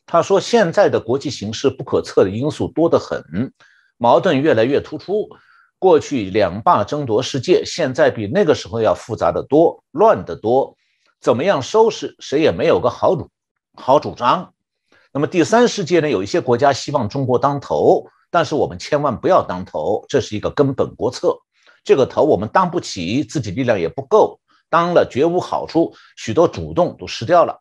[0.05, 3.51] 他说：“现在的国际形势不可测的因素多得很，
[3.97, 5.27] 矛盾越来越突出。
[5.79, 10.77] 过去两霸争夺世界，现在比那个时候要复杂的多，乱得多。
[11.19, 13.31] 怎么样收拾，谁也没有个好主
[13.75, 14.53] 好主张。
[15.15, 16.11] 那么第三世界呢？
[16.11, 21.39] 有一些国家希望中国当头。”但是我们千万不要当头，这是一个根本国策。
[21.85, 24.41] 这个头我们当不起，自己力量也不够，
[24.71, 27.61] 当了绝无好处，许多主动都失掉了。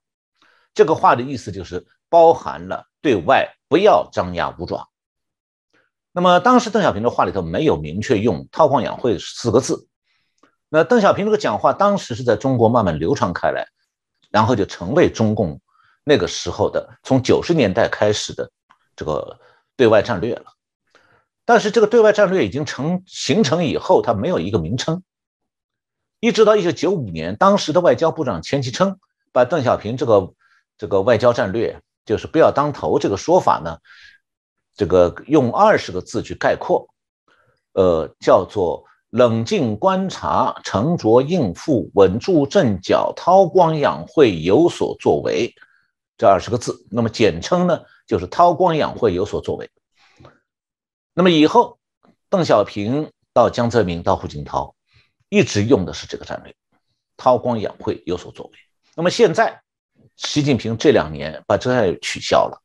[0.73, 4.89] 这个话的意思就是包含了对外不要张牙舞爪。
[6.13, 9.87] 那么当时邓小平的话里头没有明确用“韬光养晦”四个字。
[10.69, 13.67] 那邓小平这个讲话当时是在中国慢慢流传开来，
[14.29, 15.59] 然后就成为中共
[16.03, 18.49] 那个时候的从九十年代开始的
[18.95, 19.39] 这个
[19.75, 20.45] 对外战略了。
[21.51, 25.03] 但是这个对外战略已经成形成以后，它没有一个名称。
[26.21, 28.97] 一直到一九九五年，当时的外交部长钱其琛
[29.33, 30.33] 把邓小平这个
[30.77, 33.79] 这个外交战略，就是不要当头这个说法呢，
[34.77, 36.87] 这个用二十个字去概括，
[37.73, 45.53] 呃，叫做冷静观察、沉着应付、稳住阵脚、韬光养晦、有所作为，
[46.17, 49.69] 这二十个字，那么简称呢就是韬光养晦、有所作为。
[51.13, 51.79] 那么以后，
[52.29, 54.75] 邓小平到江泽民到胡锦涛。
[55.33, 56.53] 一直用的是这个战略，
[57.15, 58.51] 韬光养晦，有所作为。
[58.97, 59.61] 那么现在，
[60.17, 62.61] 习近平这两年把这战略取消了，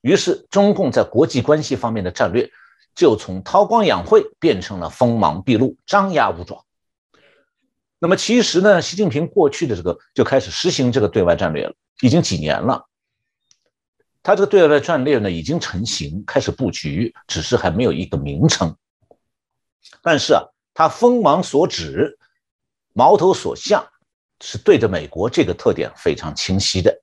[0.00, 2.50] 于是中共在国际关系方面的战略
[2.96, 6.64] 就从韬光养晦变成了锋芒毕露、张牙舞爪。
[8.00, 12.88] 那么其实呢，习近平过去的这个就开始实行这个对外战略了，已经几年了。
[14.26, 18.76] 他这个对外战略呢已经成型，开始布局，只是还没有一个名称。
[20.02, 20.42] 但是啊。
[20.78, 22.18] 他锋芒所指，
[22.92, 23.82] 矛头所向，
[24.42, 26.94] 是对着美国，这个特点非常清晰的。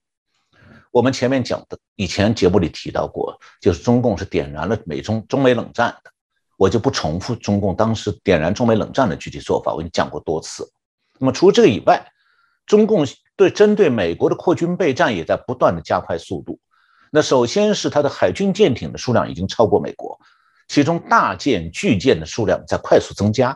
[0.92, 6.12] 我们前面讲的，以前节目里提到过，就是中共是点燃了美中中美冷战的，
[6.56, 10.72] 我就不重复中共当时点燃中美冷战的具体做法，我已经讲过多次。
[11.18, 12.08] 那么除了这个以外，
[12.68, 16.60] 中共对针对美国的扩军备战也在不断的加快速度。
[17.16, 20.20] 那首先是它的海军舰艇的数量已经超过美国，
[20.68, 23.56] 其中大舰、巨舰的数量在快速增加。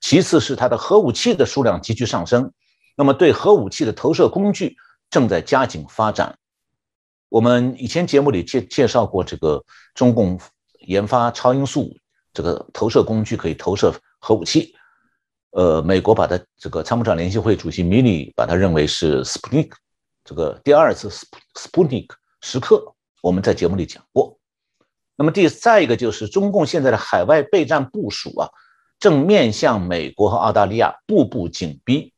[0.00, 2.52] 其次是它的核武器的数量急剧上升，
[2.96, 4.76] 那么对核武器的投射工具
[5.10, 6.38] 正在加紧发展。
[7.28, 9.64] 我们以前节目里介介绍过，这个
[9.96, 10.40] 中共
[10.86, 11.92] 研发超音速
[12.32, 14.72] 这个投射工具可以投射核武器。
[15.50, 19.72] 呃，美国把它这个参谋长联席会主席米里把它认为是 Sputnik
[20.24, 21.08] 这个第二次
[21.56, 22.06] Sputnik
[22.40, 24.38] 时刻，我们在节目里讲过。
[25.16, 28.48] 那么第再一个就是中共现在的海外备战部署啊。
[28.98, 32.12] 正面向美国和澳大利亚步步紧逼。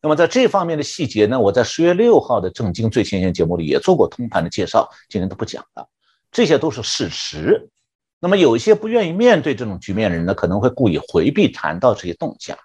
[0.00, 5.88] 那么在这方面的细节呢，我在十月六号的正经最前线节目里也做过通盘的介绍，今天都不讲了。
[6.30, 7.68] 这些都是事实。
[8.20, 12.56] 那么有一些不愿意面对这种局面的人呢，可能会故意回避谈到这些动向。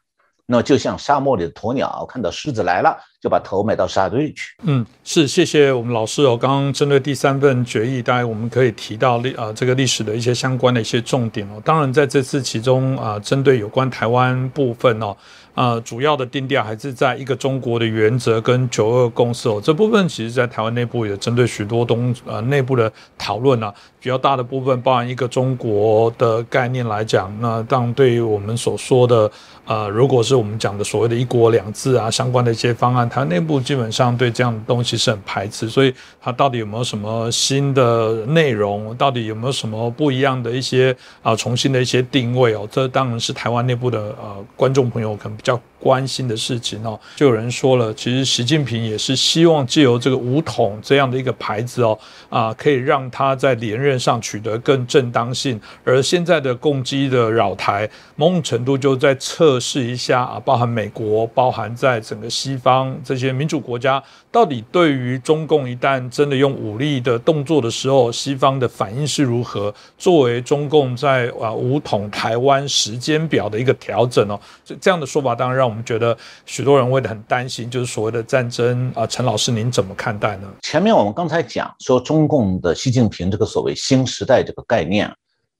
[0.47, 4.55] 那就像沙漠里的鸵鸟，看到狮子来了，就把头埋到沙堆里去。
[4.63, 6.37] 嗯，是，谢谢我们老师哦。
[6.37, 11.61] 刚刚针对第三份决议，大概我们可以提到历啊这个历史的一些相关的一些重点哦。
[11.65, 15.15] 当然，在这次其中啊，针对有关台湾部分哦。
[15.55, 19.57] 呃，主要的定调还是在一个中国的原则跟九二共识哦。
[19.63, 29.31] 这部分其实，在台湾内部也针对许多东呃内部的讨论啊，比较大的部分，包含一个中国的概念来讲，那当对于我们所说的
[29.65, 35.69] 呃，如果是我们讲的所谓的一国两制啊，相关的一些方案，它内部基本上对这样的东西是很排斥。
[35.69, 38.95] 所以，它到底有没有什么新的内容？
[38.95, 42.67] 到底有没有什么不一样的一些啊，重新的一些定位哦？
[42.69, 45.41] 这当然是台湾内部的呃观众朋友可能比。
[45.45, 51.95] 较关心的事情哦，就有人说了，其实习近平也是希望借由这个武统这样的一个牌子哦，
[52.27, 55.61] 啊，可以让他在连任上取得更正当性。
[55.83, 64.01] 而现在的攻击的扰台，某种程度就在测试一下啊，包含美国，包含在整个西方这些民主国家，
[64.35, 69.73] 到底对于中共一旦真的用武力的动作的时候，西方的反应是如何？
[69.97, 75.33] 作为中共在啊武统台湾时间表的一个调整哦，这这样的说法。
[75.33, 79.07] 当然，让我们觉得许多人会很担心，就是所谓的战争啊。
[79.07, 80.53] 陈老师，您怎么看待呢？
[80.61, 85.09] 前面我们刚才讲说，中共的习近平这个所谓新时代这个概念，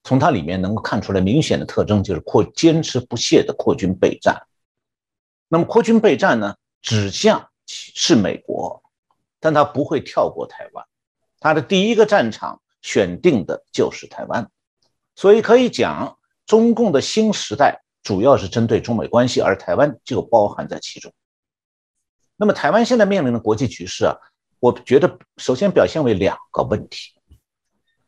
[0.03, 4.35] 从它里面能够看出来明显的特征，就是扩坚持不懈的扩军备战。
[5.47, 8.81] 那么扩军备战呢，指向是美国，
[9.39, 10.85] 但他不会跳过台湾，
[11.39, 14.49] 他的第一个战场选定的就是台湾，
[15.15, 17.81] 所以可以讲，中共的新时代。
[18.03, 21.11] 主要是针对中美关系，而台湾就包含在其中。
[22.35, 24.15] 那么，台湾现在面临的国际局势啊，
[24.59, 27.13] 我觉得首先表现为两个问题。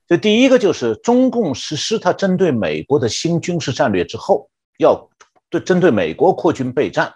[0.08, 5.10] 这第一个就是中共实施它针对美国的新军事战略之后，要
[5.50, 7.16] 对针对美国扩军备战。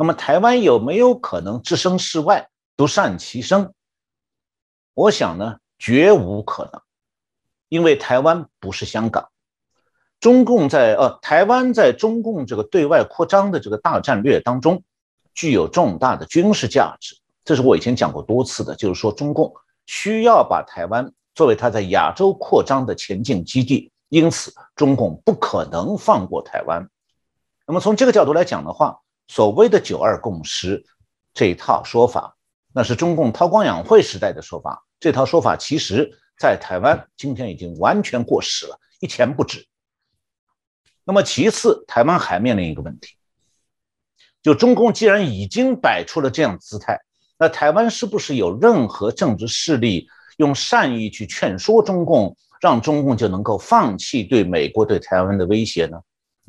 [0.00, 3.74] 那么，台湾有没有可能置身事外，独善其身？
[4.94, 6.80] 我想呢，绝无可能，
[7.68, 9.28] 因为台湾不是香港。
[10.18, 14.82] 中共在呃台湾在中共这个对外扩张的这个大战略当中，
[15.34, 17.14] 具有重大的军事价值。
[17.44, 19.52] 这是我以前讲过多次的，就是说中共
[19.84, 26.88] 需要把台湾作为它在亚洲扩张的前进基地，因此中共不可能放过台湾。
[27.66, 29.00] 那么从这个角度来讲的话，
[29.32, 30.84] 所谓的“九二共识”
[31.32, 32.36] 这一套说法，
[32.74, 34.84] 那是中共韬光养晦时代的说法。
[34.98, 38.76] 这套说法其实在台湾今天已经完全过时了。
[38.98, 39.64] 一钱不值。
[41.04, 43.14] 那么其次，台湾还面临一个问题，
[44.42, 46.98] 就中共既然已经摆出了这样姿态，
[47.38, 56.00] 那台湾是不是有任何政治势力用善意去劝说中共，让中共就能够放弃对美国对台湾的威胁呢？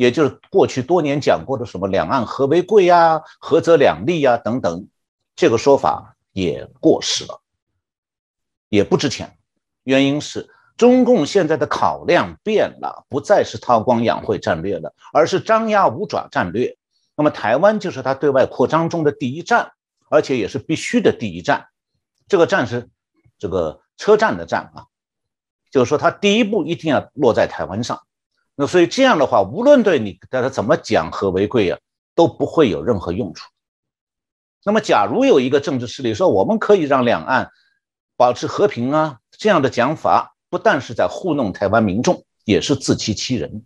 [0.01, 4.87] 也就是过去多年讲过的什么“两岸和为贵”呀、“合则两利”呀等等，
[5.35, 7.39] 这个说法也过时了，
[8.69, 9.37] 也不值钱。
[9.83, 10.49] 原因是。
[10.77, 16.75] 中共现在的考量变了，不再是韬光养晦战略了，而是张牙舞爪战略。
[17.15, 19.73] 那么台湾就是他对外扩张中的第一站，
[20.09, 21.67] 而且也是必须的第一站。
[22.27, 22.89] 这个站是
[23.37, 24.87] 这个车站的站啊，
[25.69, 28.01] 就是说他第一步一定要落在台湾上。
[28.61, 31.79] 那所以这样的话，无论对你对他怎么讲和为贵啊，
[32.13, 33.49] 都不会有任何用处。
[34.63, 37.49] 那么假如有一个政治势力说我们可以让两岸
[38.15, 40.35] 保持和平啊，这样的讲法。
[40.51, 43.65] 不但是在糊弄台湾民众，也是自欺欺人。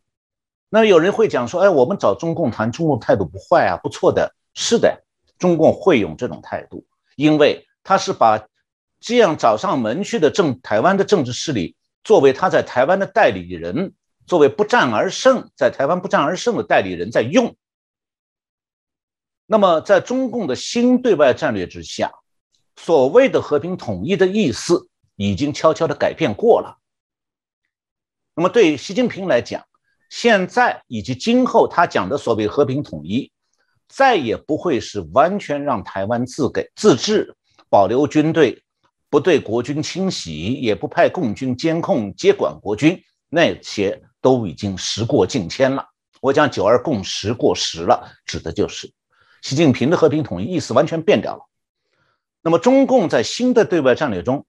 [0.70, 5.04] 那有人会讲说：“哎，我们找中共谈，中共态度不坏啊，不错的。”是的，
[5.38, 6.86] 中共会用这种态度，
[7.18, 8.48] 因为他是把
[9.02, 13.94] 这样找上门去的政台湾的政治势力作为他在台湾的代理人，
[14.26, 17.56] 作为不战而胜，在台湾不战而胜的代理人在用。
[19.46, 22.12] 那么，在中共的新对外战略之下，
[22.76, 24.90] 所谓的和平统一的意思。
[25.18, 26.78] 已经悄悄的改变过了。
[28.36, 29.66] 那么，对习近平来讲，
[30.10, 33.32] 现在以及今后他讲的所谓和平统一，
[33.88, 37.34] 再也不会是完全让台湾自给自治，
[37.70, 38.62] 保留军队，
[39.10, 45.86] 不对国军清洗，也不派共军监控接管国军，那些都已经时过境迁了。
[46.20, 48.92] 我讲九二共识过时了，指的就是
[49.44, 51.44] 习近平的和平统一意思完全变掉了。
[52.42, 54.44] 那么，中共在新的对外战略中。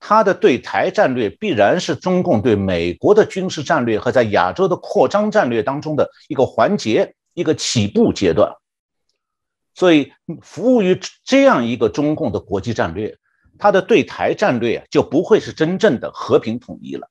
[0.00, 8.54] 它的对台战略必然是中共对美国的军事战略和在亚洲的扩张战略当中的一个环节，一个起步阶段。
[9.74, 13.18] 所以，服务于这样一个中共的国际战略，
[13.58, 17.10] 它的对台战略就不会是真正的和平统一了。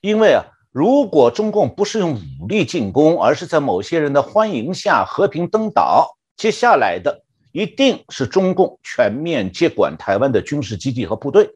[0.00, 0.44] 因为啊，
[0.78, 11.50] 如果中共不是用武力进攻，而是在某些人的欢迎下和平登岛，接下来的一定是中共全面接管台湾的军事基地和部队。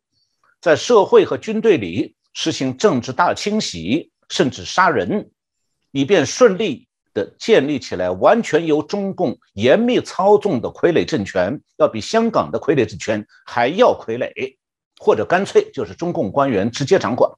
[0.60, 5.30] 在社会和军队里实行政治大清洗，甚至杀人，
[5.92, 14.56] 以便顺利的建立起来完全由中共严密操纵的傀儡政权，要比香港的傀儡政权还要傀儡，
[14.98, 17.30] 或者干脆就是中共官员直接掌管。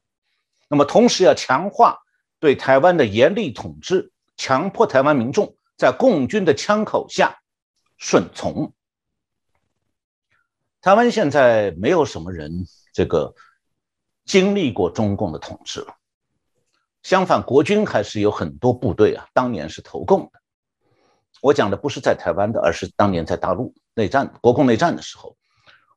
[0.67, 1.99] 那么，同时要强化
[2.39, 7.39] 对台湾的严厉统治，强迫台湾民众在共军的枪口下
[7.97, 8.73] 顺从。
[10.81, 12.65] 台湾现在没有什么人。
[12.95, 13.35] 这个
[14.23, 15.97] 经历过中共的统治了，
[17.03, 20.39] 相反，国军还是有很多部队啊，当年是投共的。
[21.41, 25.35] 我讲的不是在台湾的，而是当年在大陆内战、国共内战的时候。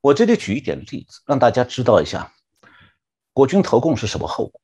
[0.01, 2.33] 我这里举一点例子，让大家知道一下
[3.39, 4.61] 国军投共是什么后果。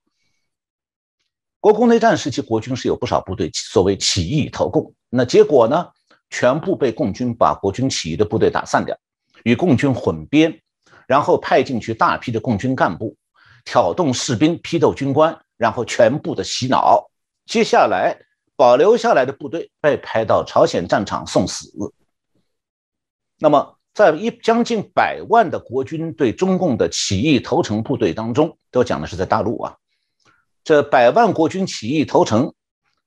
[1.60, 5.92] 国共内战时期，国军是有不少部队所谓起义投共，那结果呢，
[6.28, 8.98] 全部被共军把国军起义的部队打散掉，
[9.44, 10.60] 与共军混编。
[11.06, 13.16] 然后派进去大批的共军干部，
[13.64, 17.08] 挑动士兵批斗军官，然后全部的洗脑。
[17.46, 18.18] 接下来
[18.56, 21.72] 保留下来的部队被派到朝鲜战场送死。
[23.38, 29.76] 那么，在一将近百万的国军对中共的起义投诚部队当中，都讲的是在大陆啊，
[30.64, 32.52] 这百万国军起义投诚，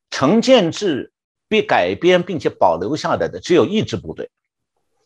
[0.10, 1.12] 成建制
[1.47, 4.32] 被改编并且保留下来的只有一支部队，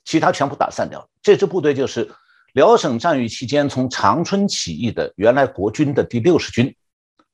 [0.05, 1.09] 其他全部打散掉了。
[1.21, 2.11] 这支部队就是。
[2.53, 6.75] 辽沈战役期间，从长春起义的原来国军的第六十军，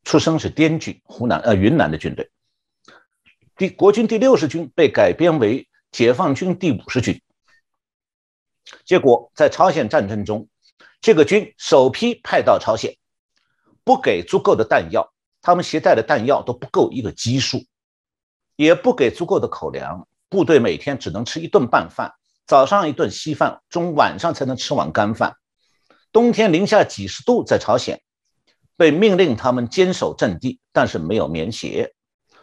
[0.03, 2.30] 出生是滇军，湖南呃云南的军队。
[3.57, 7.19] 第国军第六十军被改编为解放军第五十军。
[8.88, 10.47] 结果在朝鲜战争中，
[11.01, 12.95] 这个军首批派到朝鲜，
[13.83, 15.11] 不给足够的弹药，
[15.41, 17.65] 他们携带的弹药都不够一个基数，
[18.55, 22.13] 也不给足够的口粮，部队每天只能吃一顿半饭。
[22.45, 25.35] 早上一顿稀饭，中晚上才能吃碗干饭。
[26.13, 28.01] 冬天零下几十度，在朝鲜
[28.77, 31.93] 被命令他们坚守阵地，但是没有棉鞋，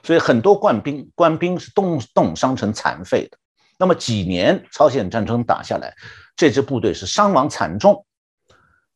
[0.02, 3.38] 所以很多官兵官兵是冻冻伤成残废的。
[3.78, 5.94] 那么几年朝鲜战争打下来，
[6.36, 8.06] 这支部队是伤亡惨重。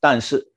[0.00, 0.52] 但是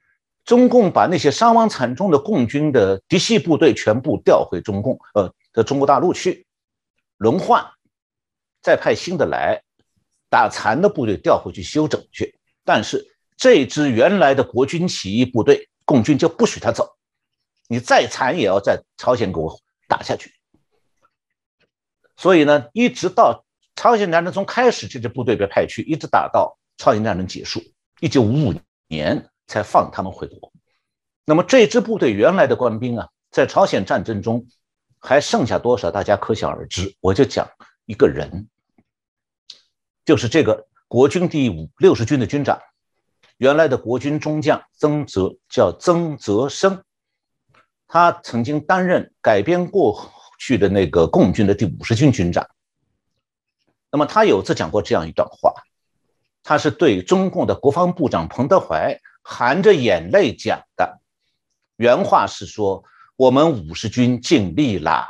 [0.45, 6.45] 中共把那些伤亡惨重的共军的嫡系部队全部调回中共呃的中国大陆去
[7.17, 7.65] 轮换，
[8.61, 9.61] 再派新的来。
[10.34, 13.05] 打残的部队调回去休整去，但是
[13.36, 16.95] 这支原来的国军起义部队，共军就不许他走，
[17.67, 19.59] 你再残也要在朝鲜给我
[19.89, 20.32] 打下去。
[22.15, 23.43] 所以呢，一直到
[23.75, 27.61] 朝鲜战争从开始，这支部队被派去，一直打到朝鲜战争结束，
[27.99, 28.55] 一九五五
[28.88, 30.51] 年才放他们回国。
[31.25, 34.47] 那么这支部队原来的官兵啊，在朝鲜战争中
[34.97, 35.91] 还剩下多少？
[35.91, 36.95] 大家可想而知。
[36.99, 37.47] 我就讲
[37.86, 38.49] 一个人，
[40.05, 42.59] 就是这个国军第五六十军的军长，
[43.38, 46.84] 原来的国军中将曾泽，叫曾泽生，
[47.88, 50.11] 他曾经担任改编过。
[50.39, 52.49] 去的那个共军的第五十军军长，
[53.91, 55.53] 那么他有次讲过这样一段话，
[56.43, 60.99] 他是对中共的国防部长彭德怀含着眼泪讲的，
[61.77, 62.83] 原话是说
[63.15, 65.07] ：“我们五十军尽力了，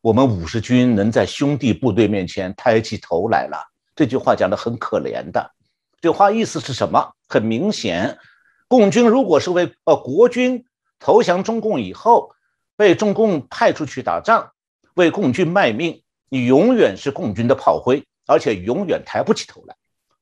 [0.00, 3.56] 我们五十军能在兄弟部队面前抬起头来了。”
[3.94, 5.52] 这句话讲的很可怜的，
[6.00, 7.12] 这话意思是什么？
[7.28, 8.18] 很明显，
[8.66, 10.64] 共军如果是为呃国军
[10.98, 12.34] 投降中共以后
[12.76, 14.50] 被中共派出去打仗。
[14.94, 19.74] 为共军卖命，你永远是共军的炮灰，而且永远抬不起头来。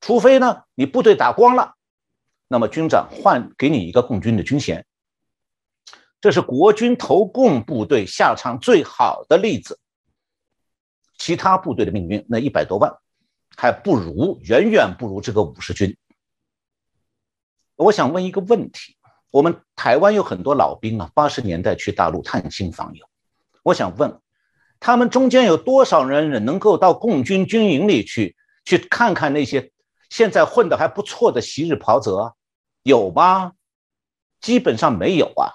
[0.03, 1.77] 除非呢，你部队打光了，
[2.49, 4.85] 那么军长换给你一个共军的军衔。
[6.21, 9.79] 这是国军投共部队下场最好的例子。
[11.17, 12.93] 其他部队的命运，那一百多万，
[13.57, 15.97] 还不如远远不如这个五十军。
[17.77, 18.97] 我想问一个问题：
[19.31, 23.07] 我们台湾有很多老兵啊，八十年代去大陆探亲访友，
[23.63, 24.21] 我想问。
[24.81, 28.35] 他们中间有多少人能够到共军军营里去，
[28.65, 29.72] 去看看那些
[30.13, 32.35] 现在混得还不错的昔日袍泽，
[32.83, 33.53] 有吗？
[34.43, 35.49] 基本上没有啊，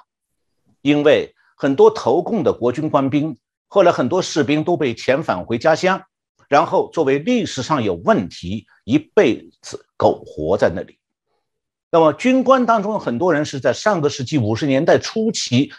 [0.82, 3.38] 因为很多投共的国军官兵，
[3.68, 6.02] 后来很多士兵都被遣返回家乡，
[6.50, 10.98] 然后作为历史上有问题，一辈子苟活在那里。
[11.92, 15.72] 那么军官当中很多人是在上个世纪五十年代初期，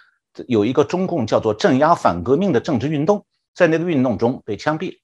[0.46, 3.26] 有一个中共叫做镇压反革命的政治运动。
[3.56, 4.98] 在那个运动中被枪毙，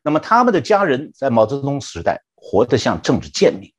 [0.00, 3.72] 那么他们的家人在毛泽东时代活得像政治贱民。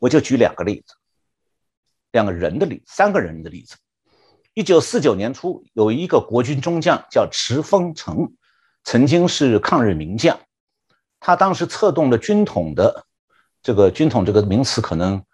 [0.00, 0.94] 我就举两个例子，
[2.10, 3.76] 两个人的例，三个人的例子。
[4.54, 8.34] 一九四九年初，有一个国军中将叫池峰成，
[8.82, 10.40] 曾经是抗日名将。
[11.20, 13.06] 他当时策动了军统的
[13.62, 15.24] 这个军统这个名词，可能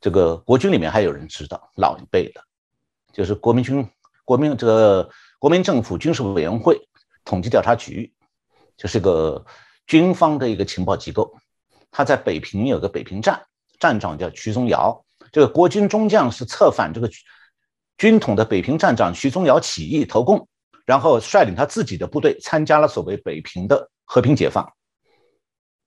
[0.00, 2.40] 这个国军里面还有人知道，老一辈的，
[3.12, 3.86] 就是国民军
[4.24, 5.10] 国民这个。
[5.38, 6.88] 国民政府军事委员会
[7.22, 8.10] 统计调查局，
[8.74, 9.44] 就是个
[9.86, 11.36] 军方的一个情报机构。
[11.90, 13.42] 他在北平有个北平站，
[13.78, 15.04] 站长叫徐宗尧。
[15.32, 17.10] 这个国军中将是策反这个
[17.96, 20.48] 军统的北平站长徐宗尧起义投共，
[20.84, 24.70] 然后率领他自己的部队参加了所谓北平的和平解放。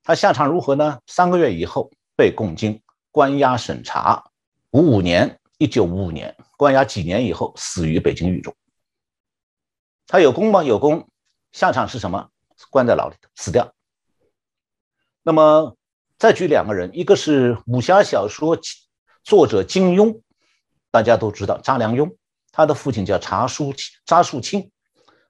[0.02, 0.98] 他下场如何呢？
[1.06, 4.24] 三个月以后被共军关押审查。
[4.70, 8.54] 五五年，一九五五年，关押几年以后死于北京狱中。
[10.06, 10.64] 他有功吗？
[10.64, 11.08] 有功，
[11.52, 12.28] 下场是什么？
[12.70, 13.72] 关在牢里头，死掉。
[15.30, 15.76] 那么
[16.18, 18.58] 再举两个人，一个是武侠小说
[19.22, 20.20] 作者金庸，
[20.90, 22.16] 大家都知道查良镛，
[22.50, 23.72] 他的父亲叫查书
[24.04, 24.62] 查树清；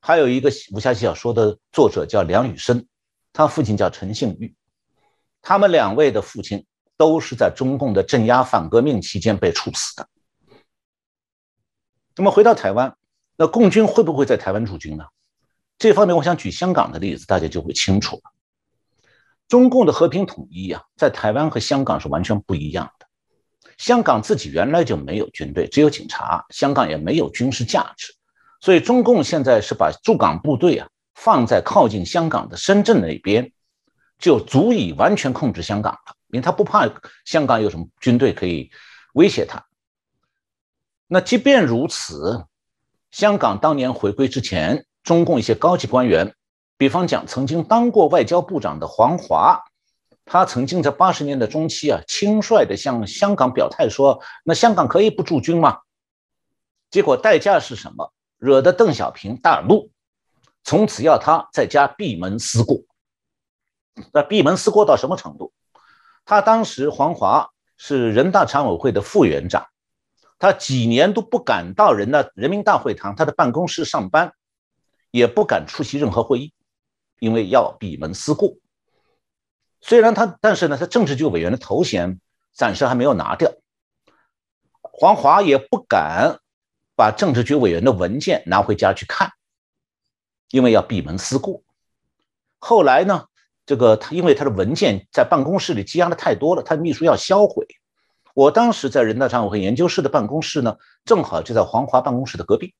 [0.00, 2.86] 还有一个武侠小说的作者叫梁羽生，
[3.34, 4.54] 他父亲叫陈幸玉。
[5.42, 6.64] 他们两位的父亲
[6.96, 10.08] 都是在中共的镇压反革命期间被处死的。
[12.16, 12.96] 那么回到台湾。
[13.36, 15.04] 那共军会不会在台湾驻军呢？
[15.76, 18.22] 这方面我想举香港的例子，大家就会清楚了。
[19.50, 23.06] 中共的和平统一啊，在台湾和香港是完全不一样的。
[23.78, 28.14] 香港自己原来就没有军队，只有警察，香港也没有军事价值，
[28.60, 33.52] 所以中共现在是把驻港部队啊放在靠近香港的深圳那边，
[34.20, 36.88] 就足以完全控制香港了，因为他不怕
[37.24, 38.70] 香港有什么军队可以
[39.14, 39.66] 威胁他。
[41.08, 42.46] 那即便如此。
[43.10, 46.32] 香港当年回归之前，中共一些高级官员，
[46.80, 49.62] 比方讲曾经当过外交部长的黄华，
[50.24, 55.80] 他曾经在八十年代中期啊，轻率的向香港表态说：“那香港可以不驻军吗？”
[56.90, 58.14] 结果代价是什么？
[58.38, 59.90] 惹得邓小平大怒，
[60.64, 62.78] 从此要他在家闭门思过。
[64.14, 65.52] 那闭门思过到什么程度？
[66.24, 69.66] 他当时黄华是人大常委会的副院长。
[70.38, 74.32] 他几年都不敢到人的人民大会堂他的办公室上班，
[75.10, 76.54] 也不敢出席任何会议，
[77.20, 78.56] 因为要闭门思过。
[79.80, 82.20] 虽然他，但是呢，他政治局委员的头衔
[82.52, 83.52] 暂时还没有拿掉。
[84.82, 86.40] 黄华也不敢
[86.96, 89.30] 把政治局委员的文件拿回家去看，
[90.50, 91.62] 因为要闭门思过。
[92.58, 93.26] 后来呢，
[93.64, 97.66] 这个他因为他的文件在办公室里积压的太多了，他秘书要销毁。
[98.34, 102.74] 我当时在人大常委会研究室的办公室呢，正好就在黄华办公室的隔壁。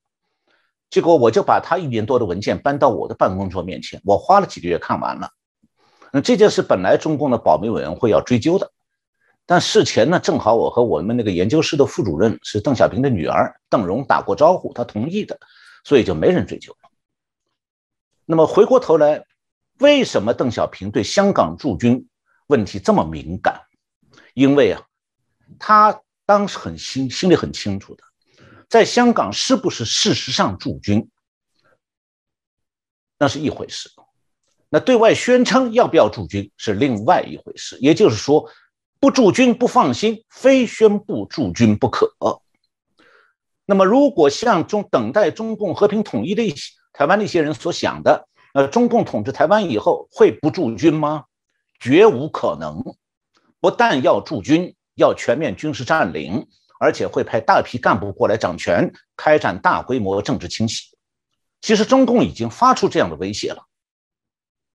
[0.91, 5.31] 结果我就把他一年多的文件搬到我的办公桌面前，我花了几个月看完了。
[6.13, 8.73] 那这件事本来中共的保密委员会要追究的，
[9.47, 15.39] 但事前呢，正好我和我们那个研究室的副主任是邓小平的女儿邓蓉打过招呼，她同意的，
[15.85, 16.91] 所以就没人追究了。
[18.27, 19.25] 那么回过头来，
[19.79, 22.09] 为什么邓小平对香港驻军
[22.49, 23.61] 问题这么敏感？
[24.35, 24.83] 因为啊，
[25.61, 28.03] 他当时很心心里很清楚的。
[28.71, 31.11] 在香港是不是事实上驻军，
[33.19, 33.91] 那是一回事；
[34.69, 37.77] 那对外宣称要不要驻军是另外一回事。
[37.81, 38.49] 也就是说，
[39.01, 42.15] 不驻军不放心，非宣布驻军不可。
[43.67, 51.25] 那么，如果像中等待中共和平统一的一些台湾那些人所想的，呃，中共统治台湾以后会不驻军吗？
[51.81, 52.85] 绝无可能。
[53.59, 56.47] 不但要驻军，要全面军事占领。
[56.81, 60.97] 而且会派大批干部过来掌权，开展大规模政治清洗。
[61.61, 63.67] 其实中共已经发出这样的威胁了。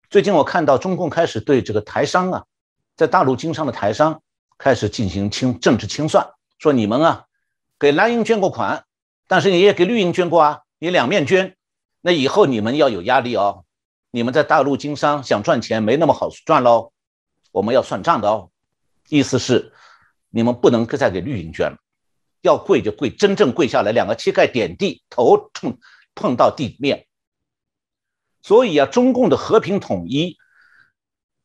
[0.10, 2.44] 最近我看到中共开始对这个台商啊，
[2.98, 4.22] 在大陆经商的台商
[4.58, 7.26] 开始进行清政治清算，说你们啊，
[7.80, 8.84] 给蓝营捐过款，
[9.30, 11.56] 但是你也给绿营捐过啊，你两面捐，
[12.02, 13.64] 那以后你们要有压力哦。
[14.12, 16.92] 你们在大陆经商想赚钱没那么好赚喽，
[17.54, 18.50] 我们要算账的哦。
[19.08, 19.72] 意思是
[20.30, 21.78] 你们不能再给绿营捐了。
[22.44, 25.80] 要跪就跪，真正跪下来，两个膝盖点地，头冲
[26.14, 27.08] 碰到地面。
[28.42, 30.38] 所以啊，中共的和平统一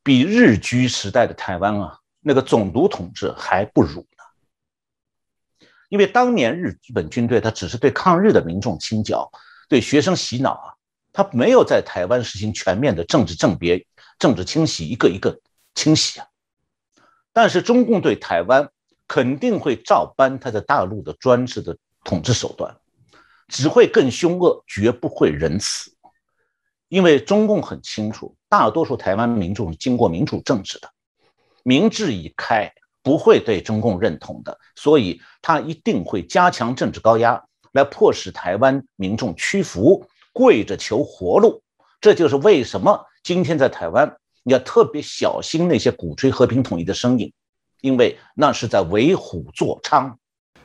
[0.02, 5.68] 比日据时代的台湾啊，那个总督统治还不如呢。
[5.88, 9.30] 因为当年日本军队他只是对抗日的民众清剿，
[9.68, 10.74] 对学生洗脑啊，
[11.12, 13.86] 他没有在台湾实行全面的政治政别、
[14.18, 15.40] 政治清洗，一个一个
[15.76, 16.26] 清洗啊。
[17.32, 18.68] 但是中共对台湾。
[19.08, 22.76] 肯定会照搬他在大陆的专制的统治手段，
[23.48, 25.90] 只会更凶恶，绝不会仁慈。
[26.88, 30.88] 因为中共很清楚，大多数台湾民众经过民主政治的，
[31.62, 37.42] 民智已开，不会对中共认同的，所以他一定会加强政治高压，
[37.72, 41.62] 来迫使台湾民众屈服，跪着求活路。
[42.00, 47.32] 这就是为什么今天在台湾你要特别小心那些鼓吹和平统一的声音。
[47.80, 50.12] 因为那是在为虎作伥。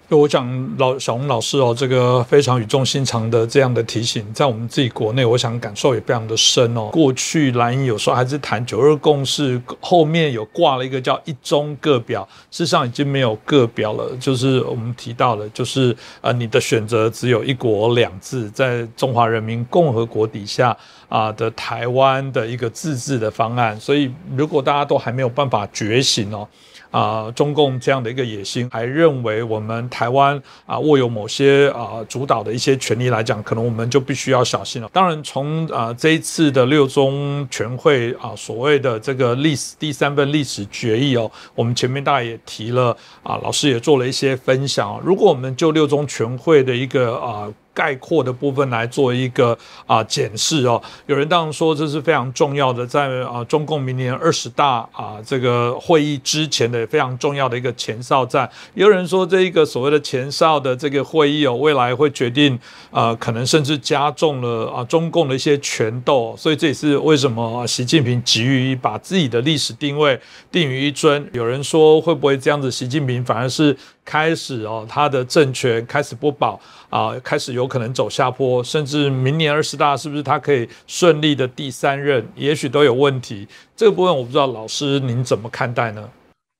[0.09, 6.89] 我讲老小红老师哦，这个非常语重心长的这样的提醒，在我们自己国内，我想感受也非常的深哦。
[6.91, 14.15] 过去蓝营有时候还是谈九二共识，后面有挂了一个叫一中各表，事实上已经没有各表了。
[14.19, 20.77] 就是我们提到了，就是呃，你的选择只有一国两制，在中华人民共和国底下
[21.09, 23.79] 啊的台湾的一个自治的方案。
[23.79, 26.47] 所以，如果大家都还没有办法觉醒哦。
[26.93, 34.87] 啊，中共这样的一个野心，还认为我们台湾啊握有某些啊主导的一些权利来讲，可能我们就必须要小心了。
[34.93, 45.01] 当然，从啊这一次的六中全会啊所谓的这个历史第三份历史决议哦，我们前面大家也提了啊，老师也做了一些分享。
[45.03, 47.51] 如果我们就六中全会的一个啊。
[47.73, 49.57] 概括的部分来做一个
[49.87, 58.49] 啊检视哦，有人当然说这是非常重要的，在啊中共明年二十大啊这个会议之前的非常重要的一个前哨战。
[58.75, 62.57] 也有人说这一个所谓的前哨的这个会议哦，未来会决定
[62.91, 70.19] 啊可能甚至加重了啊中共的一些权斗，所以这也是为什么习近平急于把自己的历史定位
[70.51, 71.27] 定于一尊。
[71.33, 73.75] 有人说会不会这样子，习近平反而是？
[74.05, 83.47] 开始哦，他的政权开始不保啊，开始有可能走下坡，甚至明年二十大是不是他可以顺利的第三任，也许都有问题。
[83.75, 86.09] 这个部分我不知道老师您怎么看待呢？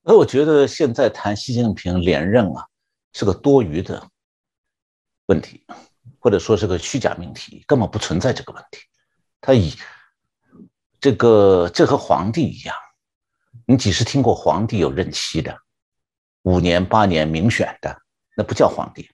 [0.04, 2.66] 那我觉得现在谈习近平连任啊，
[3.14, 4.02] 是个多余的
[5.28, 5.62] 问题，
[6.20, 8.80] 或者说是个虚假命题，根本不存在这个问题。
[9.40, 9.74] 他以
[11.00, 12.76] 这个这和皇帝一样，
[13.66, 15.58] 你几时听过皇帝有任期的？
[16.44, 17.98] 五年八年民选的，
[18.38, 19.10] 那不叫皇帝。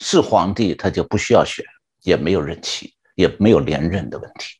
[0.00, 1.64] 是皇帝他就不需要选，
[2.02, 4.56] 也没有任期，也没有连任的问题。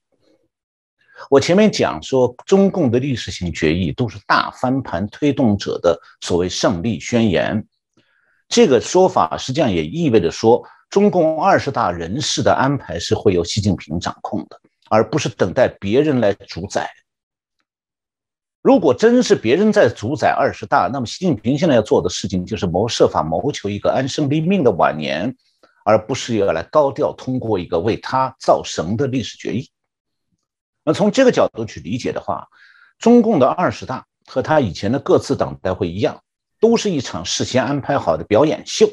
[1.30, 7.66] 我前面讲说，中共的历史性决议都是大翻盘推动者的所谓胜利宣言。
[8.48, 16.90] 这个说法实际上也意味着说，中共二十大人事的安排是会由习近平掌控的，而不是等待别人来主宰。
[18.64, 25.36] 如果真是别人在主宰二十大，那么习近平现在要做的事情就是谋设法谋求一个安身立命的晚年，
[25.84, 29.68] 而不是要来高调通过一个为他造神的历史决议。
[30.82, 32.48] 那从这个角度去理解的话，
[32.98, 36.22] 中共的二十大和他以前的各次党代会一样，
[36.58, 38.88] 都是一场事先安排好的表演秀。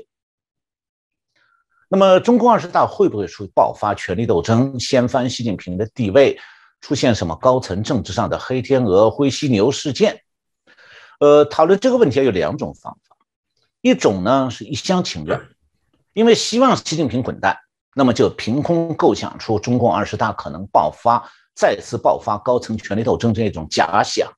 [1.88, 6.38] 那么，中共二十大会不会出爆发权力斗争，掀翻习近平的地位，
[6.82, 10.22] 出现什么高层政治上的黑天鹅、灰犀牛事件？
[11.20, 13.16] 呃，讨论这个问题有两种方法，
[13.82, 15.40] 一种呢是一厢情愿，
[16.14, 17.56] 因为希望习近平滚蛋，
[17.96, 21.24] 那么就凭空构想出中共二十大可能爆发、
[21.56, 24.32] 再次爆发高层权力斗争这种假想。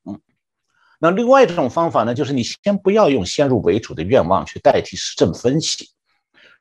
[1.00, 5.90] 那另外一种方法呢，就是你先不要用先入为主的愿望去代替实证分析。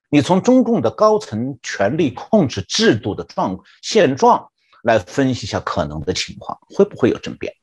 [0.08, 4.51] 你从中共的高层权力控制制度的状现状
[4.82, 7.54] 来分析一下可能的情况，会不会有政变？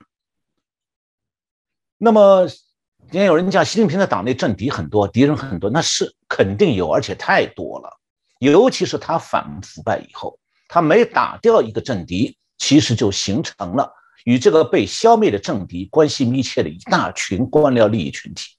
[1.97, 7.99] 那么，今天有人讲习近平的党内政敌很多，敌人很多，那是肯定有，而且太多了。
[8.39, 10.39] 尤其是他反腐败以后，
[10.69, 13.93] 他每打掉一个政敌，其实就形成了
[14.23, 18.55] 与这个被消灭的政敌关系密切的一大群官僚利益群体。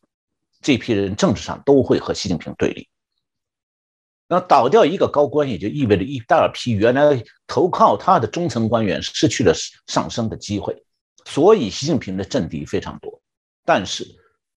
[0.60, 2.89] 这批人政治上都会和习近平对立。
[4.32, 9.52] 那倒掉一个高官，也就意味着一大批原来投靠他的中层官员失去了
[9.88, 10.84] 上升的机会，
[11.24, 13.20] 所以习近平的政敌非常多。
[13.64, 14.04] 但是，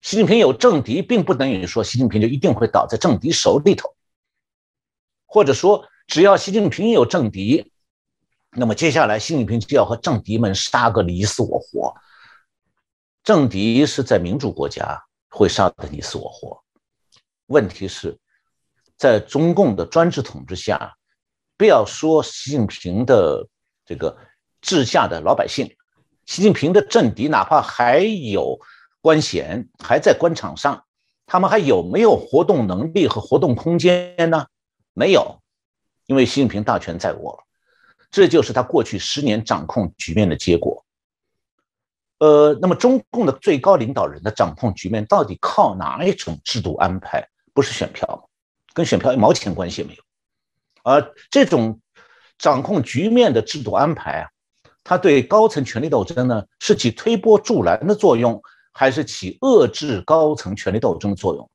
[0.02, 3.88] 习近平有政敌，并不等于说习近平就一定会倒在政敌手里头，
[5.24, 7.72] 或者说只要习近平有政敌，
[8.50, 11.94] 那么接下来习近平就要和政敌们杀个你死我活。
[13.24, 16.62] 政敌是在民主国家会杀的你死我活，
[17.46, 18.18] 问题是。
[18.96, 20.94] 在中共的专制统治下，
[21.56, 23.46] 不要说习近平的
[23.84, 24.16] 这个
[24.60, 25.74] 治下的老百姓，
[26.26, 28.58] 习近平的政敌，哪怕还有
[29.00, 30.84] 官衔，还在官场上，
[31.26, 34.46] 他们还有没有活动能力和活动空间呢？
[34.94, 35.40] 没有，
[36.06, 37.42] 因为习近平大权在握，
[38.10, 40.84] 这就是他过去十年掌控局面的结果。
[42.18, 47.26] 呃，那么中共的最高领导人的掌控局面，到底靠哪一种制度安排？
[47.52, 48.22] 不是选票吗？
[48.74, 50.02] 跟选票一毛钱关系也没有，
[50.82, 51.80] 而这种
[52.38, 54.28] 掌控局面的制度安排啊，
[54.82, 58.42] 它对高层权力斗争呢，是起推波助澜的作用，
[58.72, 61.48] 还是起遏制高层权力斗争的作用？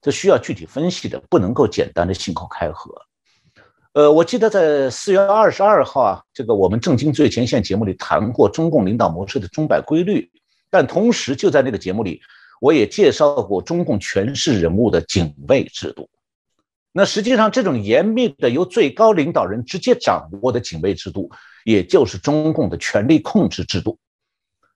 [0.00, 2.90] 这需要具体分析的，不能够简单的信口开河。
[3.92, 10.30] 呃，我记得在四月二十二号啊，这个我们《正经最前线》节目里谈过中共领导模式的钟摆规律，
[10.70, 12.22] 但同时就在那个节目里，
[12.60, 16.08] 我也介绍过中共权势人物的警卫制度。
[16.92, 21.30] 那实际上，这种严密的由最高领导人直接掌握的警卫制度，
[21.64, 23.96] 也就是中共的权力控制制度。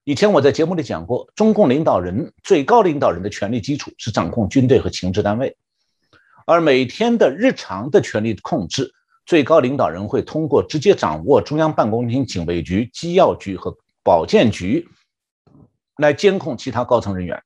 [0.05, 5.57] 以前我在节目里讲过，中共领导人最高领导人的权力基础是掌控军队和情治单位，
[6.47, 8.93] 而每天的日常的权力控制，
[9.27, 14.87] 最高领导人会通过直接掌握中央办公厅警卫局、机要局和保健局
[15.97, 17.43] 来监控其他高层人员。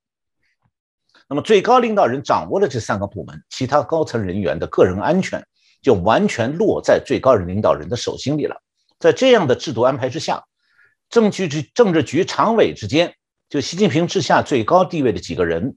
[1.28, 5.46] 那么最高领导人掌握了这三个部门，其他高层人员的个人安全
[5.82, 8.56] 就完全落在最高领导人的手心里了。
[8.98, 10.44] 在这样的制度安排之下，
[11.10, 13.14] 政局局政治局常委之间，
[13.50, 15.76] 就习近平之下最高地位的几个人，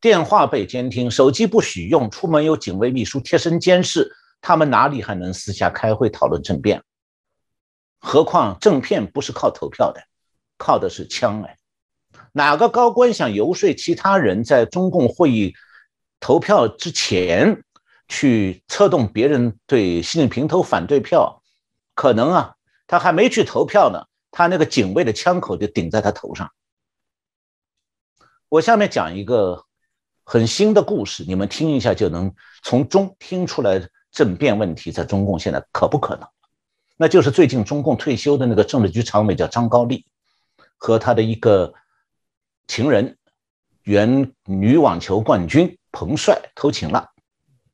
[0.00, 4.10] 电话被监听，手机不许用，出门有警卫秘书贴身监视，
[4.40, 6.82] 他们哪里还能私下开会讨论政变？
[8.00, 10.02] 何况政变不是靠投票的，
[10.56, 11.56] 靠的是枪哎。
[12.32, 15.54] 哪个高官想游说其他人在中共会议
[16.20, 17.64] 投票之前
[18.06, 21.42] 去策动别人对习近平投反对票？
[21.94, 22.54] 可能啊，
[22.86, 26.52] 他还没去投票呢，他那个警卫的枪口就顶在他头上。
[28.48, 29.64] 我下面讲一个
[30.22, 36.28] 很新的故事，你们听一下就能从中听出来政变问题在中共现在可不可能？
[36.96, 40.06] 那就是最近中共退休的那个政治局常委叫张高丽
[40.76, 41.74] 和他的一个。
[42.70, 43.18] 情人，
[43.82, 47.10] 原女网球冠军彭帅偷情了，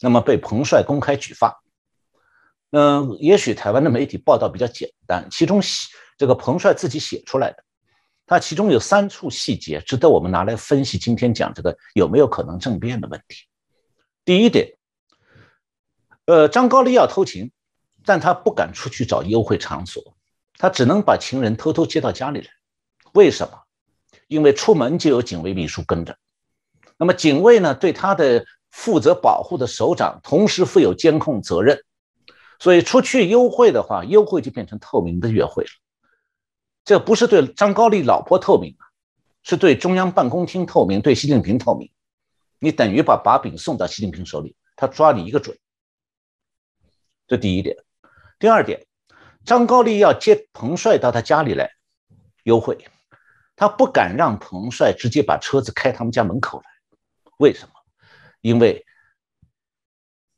[0.00, 1.62] 那么被彭帅公开举发。
[2.70, 7.62] 嗯，也许台湾的媒体报道比较简单，其中写这个彭帅自己写出来的，
[8.24, 10.96] 他其中有三处细节值得我们拿来分析。
[10.96, 13.44] 今天讲这个有没有可能政变的问题。
[14.24, 14.78] 第一点，
[16.24, 17.52] 呃，张高丽要偷情，
[18.06, 20.16] 但他不敢出去找幽会场所，
[20.56, 22.48] 他只能把情人偷偷接到家里来。
[23.12, 23.65] 为什么？
[24.26, 26.16] 因为出门就有警卫秘书跟着，
[26.96, 31.84] 那么警卫呢，对他的负责保护的首长同时负有监控责任，
[32.58, 35.70] 所以出去幽会的话，幽会就变成透明的约会了。
[36.84, 38.86] 这不是对张高丽老婆透明啊，
[39.42, 41.90] 是对中央办公厅透明，对习近平透明。
[42.58, 45.56] 你等于把把柄送到习近平手里，他抓你一个准。
[47.26, 47.76] 这第一点。
[48.38, 48.86] 第二点，
[49.44, 51.70] 张高丽要接彭帅到他家里来
[52.44, 52.78] 幽会。
[53.56, 56.66] 他不敢让彭帅直接把车子开他们家门口来，
[57.38, 57.72] 为什么？
[58.42, 58.84] 因为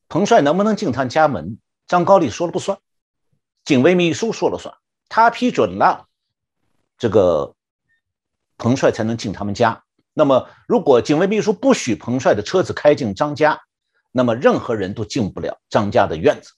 [0.08, 2.78] 彭帅能不能进他家门，张高丽说了不算，
[3.64, 4.74] 警卫秘书说了算，
[5.08, 6.06] 他批准了，
[6.96, 7.54] 这个
[8.56, 9.82] 彭帅才能进他们家。
[10.14, 13.60] 那么，如果警卫秘书不许彭帅的车子开进张家，
[14.10, 16.52] 那么任何人都进不了张家的院子。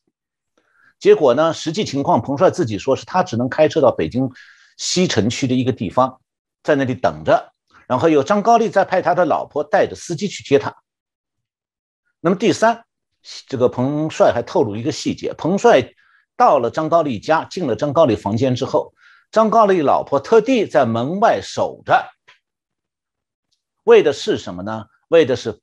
[0.98, 1.52] 结果呢？
[1.52, 4.30] 实际情况，彭帅自己说是他只能开车到北京
[4.76, 6.19] 西城区的一个地方，
[6.62, 7.52] 在那里等着，
[7.86, 10.76] 然后有张高丽再派他的老婆带着司机去接他。
[12.20, 12.84] 那么第三，
[13.46, 15.94] 这个彭帅还透露一个细节：彭帅
[16.36, 18.94] 到了张高丽家，进了张高丽房间之后，
[19.30, 22.10] 张高丽老婆特地在门外守着，
[23.84, 24.86] 为的是什么呢？
[25.08, 25.60] 为的是，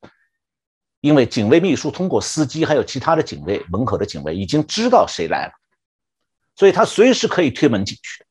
[1.00, 5.54] 因为警卫秘书通过司机还有其他的警卫，门口的警卫已经知道谁来了，
[6.56, 8.26] 所以他随时可以推门进去，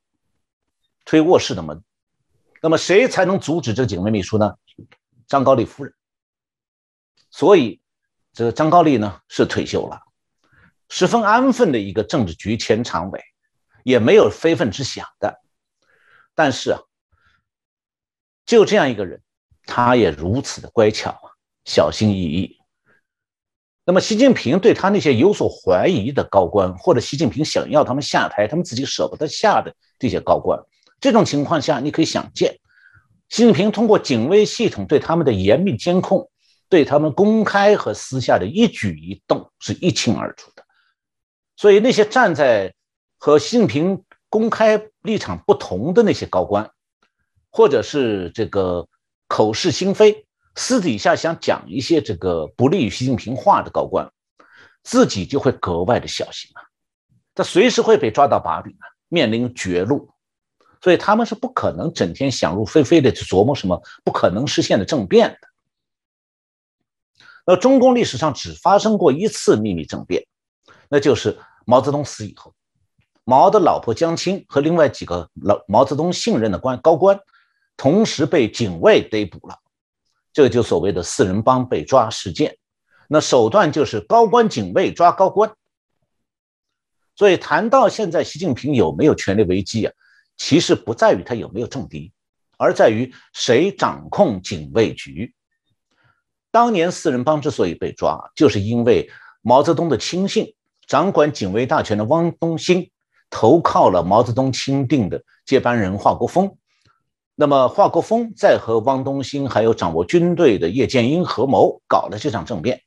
[1.04, 1.82] 推卧室的门。
[2.66, 4.56] 那么谁才能阻止这个警卫秘书呢？
[5.28, 5.94] 张高丽夫人。
[7.30, 7.80] 所以。
[8.32, 9.98] 这个张高丽呢是退休了，
[10.90, 13.18] 十分安分的一个政治局前常委，
[13.82, 15.40] 也没有非分之想的。
[16.34, 16.80] 但是啊，
[18.44, 19.22] 就这样一个人，
[19.64, 21.32] 他也如此的乖巧啊，
[21.64, 22.58] 小心翼翼。
[23.86, 30.62] 那么习近平对他那些有所怀疑的高官，或者习近平想要他们下台，他们自己舍不得下的这些高官，
[31.00, 32.58] 这种情况下，你可以想见，
[33.28, 36.30] 习近平通过警卫系统对他们的严密监控。
[36.68, 40.64] 对他们公开和私下的一举一动是一清二楚的，
[41.54, 42.74] 所以那些站在
[43.18, 46.68] 和习近平公开立场不同的那些高官，
[47.50, 48.88] 或者是这个
[49.28, 50.26] 口是心非、
[50.56, 54.10] 私底下想讲一些这个不利于习近平话的高官，
[54.82, 56.66] 自己就会格外的小心啊，
[57.32, 60.10] 他随时会被抓到把柄啊，面临绝路，
[60.86, 65.48] 所以他们是不可能整天想入非非的去琢磨什么不可能实现的政变的。
[67.44, 70.24] 那中共历史上只发生过一次秘密政变，
[70.88, 72.54] 那就是毛泽东死以后，
[73.24, 77.18] 毛的老婆江青和另外几个老毛泽东信任的官高官，
[77.76, 79.58] 同时被警卫逮捕了，
[80.32, 82.56] 这就所谓的四人帮被抓事件。
[83.08, 85.52] 那手段就是高官警卫抓高官。
[87.16, 89.92] 所以谈到现在习近平有没有权力危机啊，
[90.36, 92.12] 其实不在于他有没有政敌，
[92.58, 95.34] 而在于谁掌控警卫局。
[96.50, 99.10] 当年四人帮之所以被抓，就是因为
[99.42, 100.54] 毛泽东的亲信、
[100.86, 102.90] 掌管警卫大权的汪东兴
[103.28, 106.56] 投靠了毛泽东钦定的接班人华国锋。
[107.34, 112.82] 那么华国锋在和汪东兴还有掌握军队的叶剑英合谋，搞了这场政变。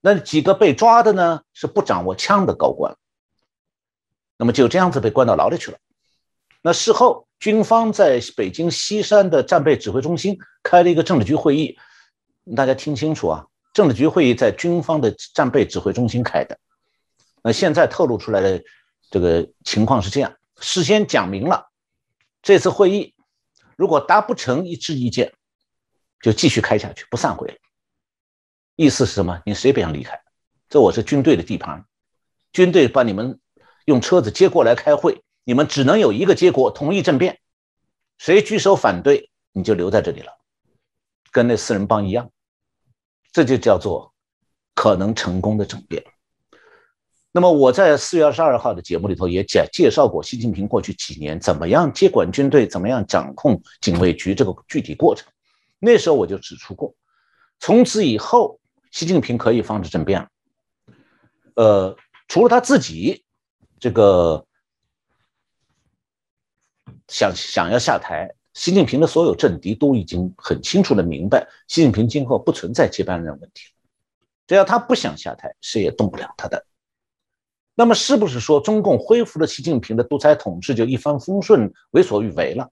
[0.00, 2.96] 那几个被抓的呢，是不掌握枪的高官。
[4.38, 5.76] 那么就这样子被关到牢里去了。
[6.62, 11.78] 那事后，军方在北京西山的战备指挥中心开了一个政治局会议。
[12.54, 13.46] 大家听清楚啊！
[13.72, 16.58] 政治局会议在军方的战备指挥中心开的。
[17.42, 18.62] 那现在透露出来的
[19.10, 21.70] 这个情况是这样：事先讲明了，
[22.42, 23.14] 这次会议
[23.76, 25.32] 如果达不成一致意见，
[26.20, 27.58] 就继续开下去，不散会。
[28.76, 29.40] 意思是什么？
[29.46, 30.20] 你谁也别想离开，
[30.68, 31.84] 这我是军队的地盘，
[32.52, 33.40] 军队把你们
[33.86, 37.38] 用车子接过来开会，你们只能有一个结果：同意政变。
[38.18, 40.32] 谁举手反对，你就留在这里了。
[41.30, 42.30] 跟那四人帮一样。
[43.32, 44.12] 这就叫做
[44.74, 46.04] 可能成功的政变。
[47.30, 55.30] 那么我在四月二十二号的节目里头也介介绍过习近平过去几年怎么样接管军队，怎么样掌控警卫局这个具体过程。
[55.78, 56.92] 那时候我就指出过，
[57.60, 58.58] 从此以后，
[58.90, 60.28] 习近平可以防止政变了。
[61.54, 63.24] 呃，除了他自己
[63.78, 64.44] 这个
[67.10, 68.32] 想想要下台。
[68.54, 73.64] 习近平的所有政敌都已经很清楚的明白，习近平今后不存在接班人问题
[74.46, 76.66] 只要他不想下台，谁也动不了他的。
[77.76, 82.70] 那么，是不是说中共恢复了习近平的独裁统治就一帆风顺、为所欲为了？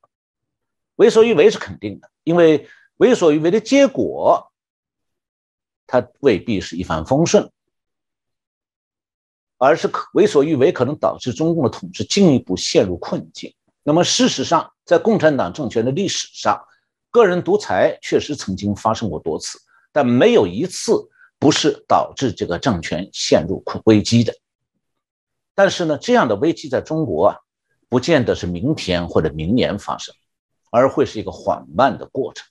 [0.97, 4.53] 为所欲为是肯定的，因为为所欲为的结果，
[5.87, 7.49] 它未必是一帆风顺，
[9.57, 13.55] 而是可为所欲为可能导致中共的统治进一步陷入困境。
[13.89, 16.63] 那么，事实上，在共产党政权的历史上，
[17.11, 19.59] 个人独裁确实曾经发生过多次，
[19.93, 21.09] 但没有一次
[21.39, 24.35] 不是导致这个政权陷入危机的。
[25.55, 27.37] 但是呢，这样的危机在中国啊，
[27.89, 30.15] 不见得是明天或者明年发生，
[30.71, 32.47] 而会是一个缓慢的过程。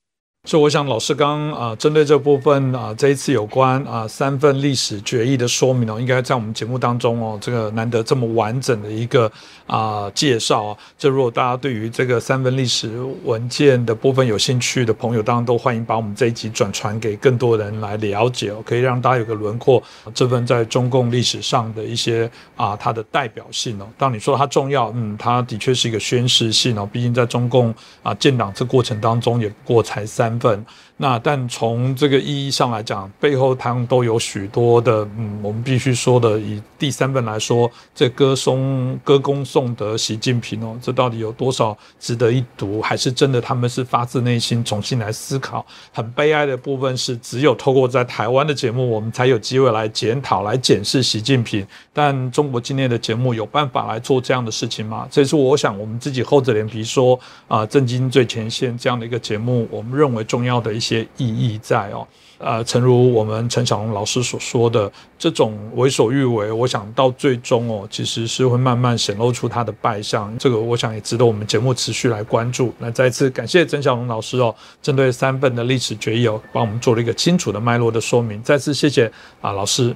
[0.48, 9.30] 所以我想老师刚啊针对这部分啊这一次有关啊三份历史决议的说明哦，应该在我们节目当中哦，这个难得这么完整的一个
[9.66, 10.78] 啊介绍啊。
[10.98, 12.90] 这如果大家对于这个三份历史
[13.26, 19.84] 文件的部分有兴趣的朋友，当然都欢迎把我们这一集转传给更多人来了解哦，可以让大家有个轮廓。
[20.16, 30.37] 这份在中共历史上的一些啊它的代表性哦，当你说它重要，嗯，它的确是一个宣示性哦，毕竟在中共啊建党这过程当中也不过才三。
[30.40, 30.66] 分
[31.00, 42.82] 那，但从这个意义上来讲，背后他们都有许多的，嗯，我们必须说的，以第三份来说，这歌颂、歌功颂德习近平哦，这到底有多少值得一读？
[42.82, 45.64] 还是真的他们是发自内心重新来思考？
[45.94, 51.64] 很悲哀的部分是，只有透过在台湾的节目，我们才有机会来检讨、来检视习近平。
[51.94, 55.08] 但中国今天的节目有办法来做这样的事情吗？
[55.12, 62.08] 这是我想我们自己厚着脸皮说啊，震惊最前线这样的一个节目，我们认为重要的一些意义在哦，
[62.38, 70.38] 呃，诚如我们陈小龙老师所说的，这种为所欲为，我想到最终哦，其实是会慢慢显露出他的败相。
[70.38, 72.74] 这个我想也值得我们节目持续来关注。
[72.80, 78.42] 那再次感谢陈小龙老师哦，针对三份的历史决议哦，帮我们做了一个清楚的脉络的说明。
[78.42, 79.12] 再次谢谢
[79.42, 79.96] 啊，老师。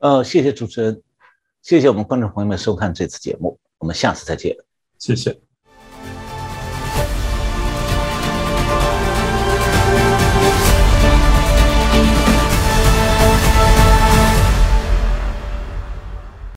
[0.00, 1.02] 呃，谢谢主持人，
[1.62, 4.56] 谢谢我们观众朋友们收看这次节目，我们下次再见。
[4.98, 5.49] 谢谢。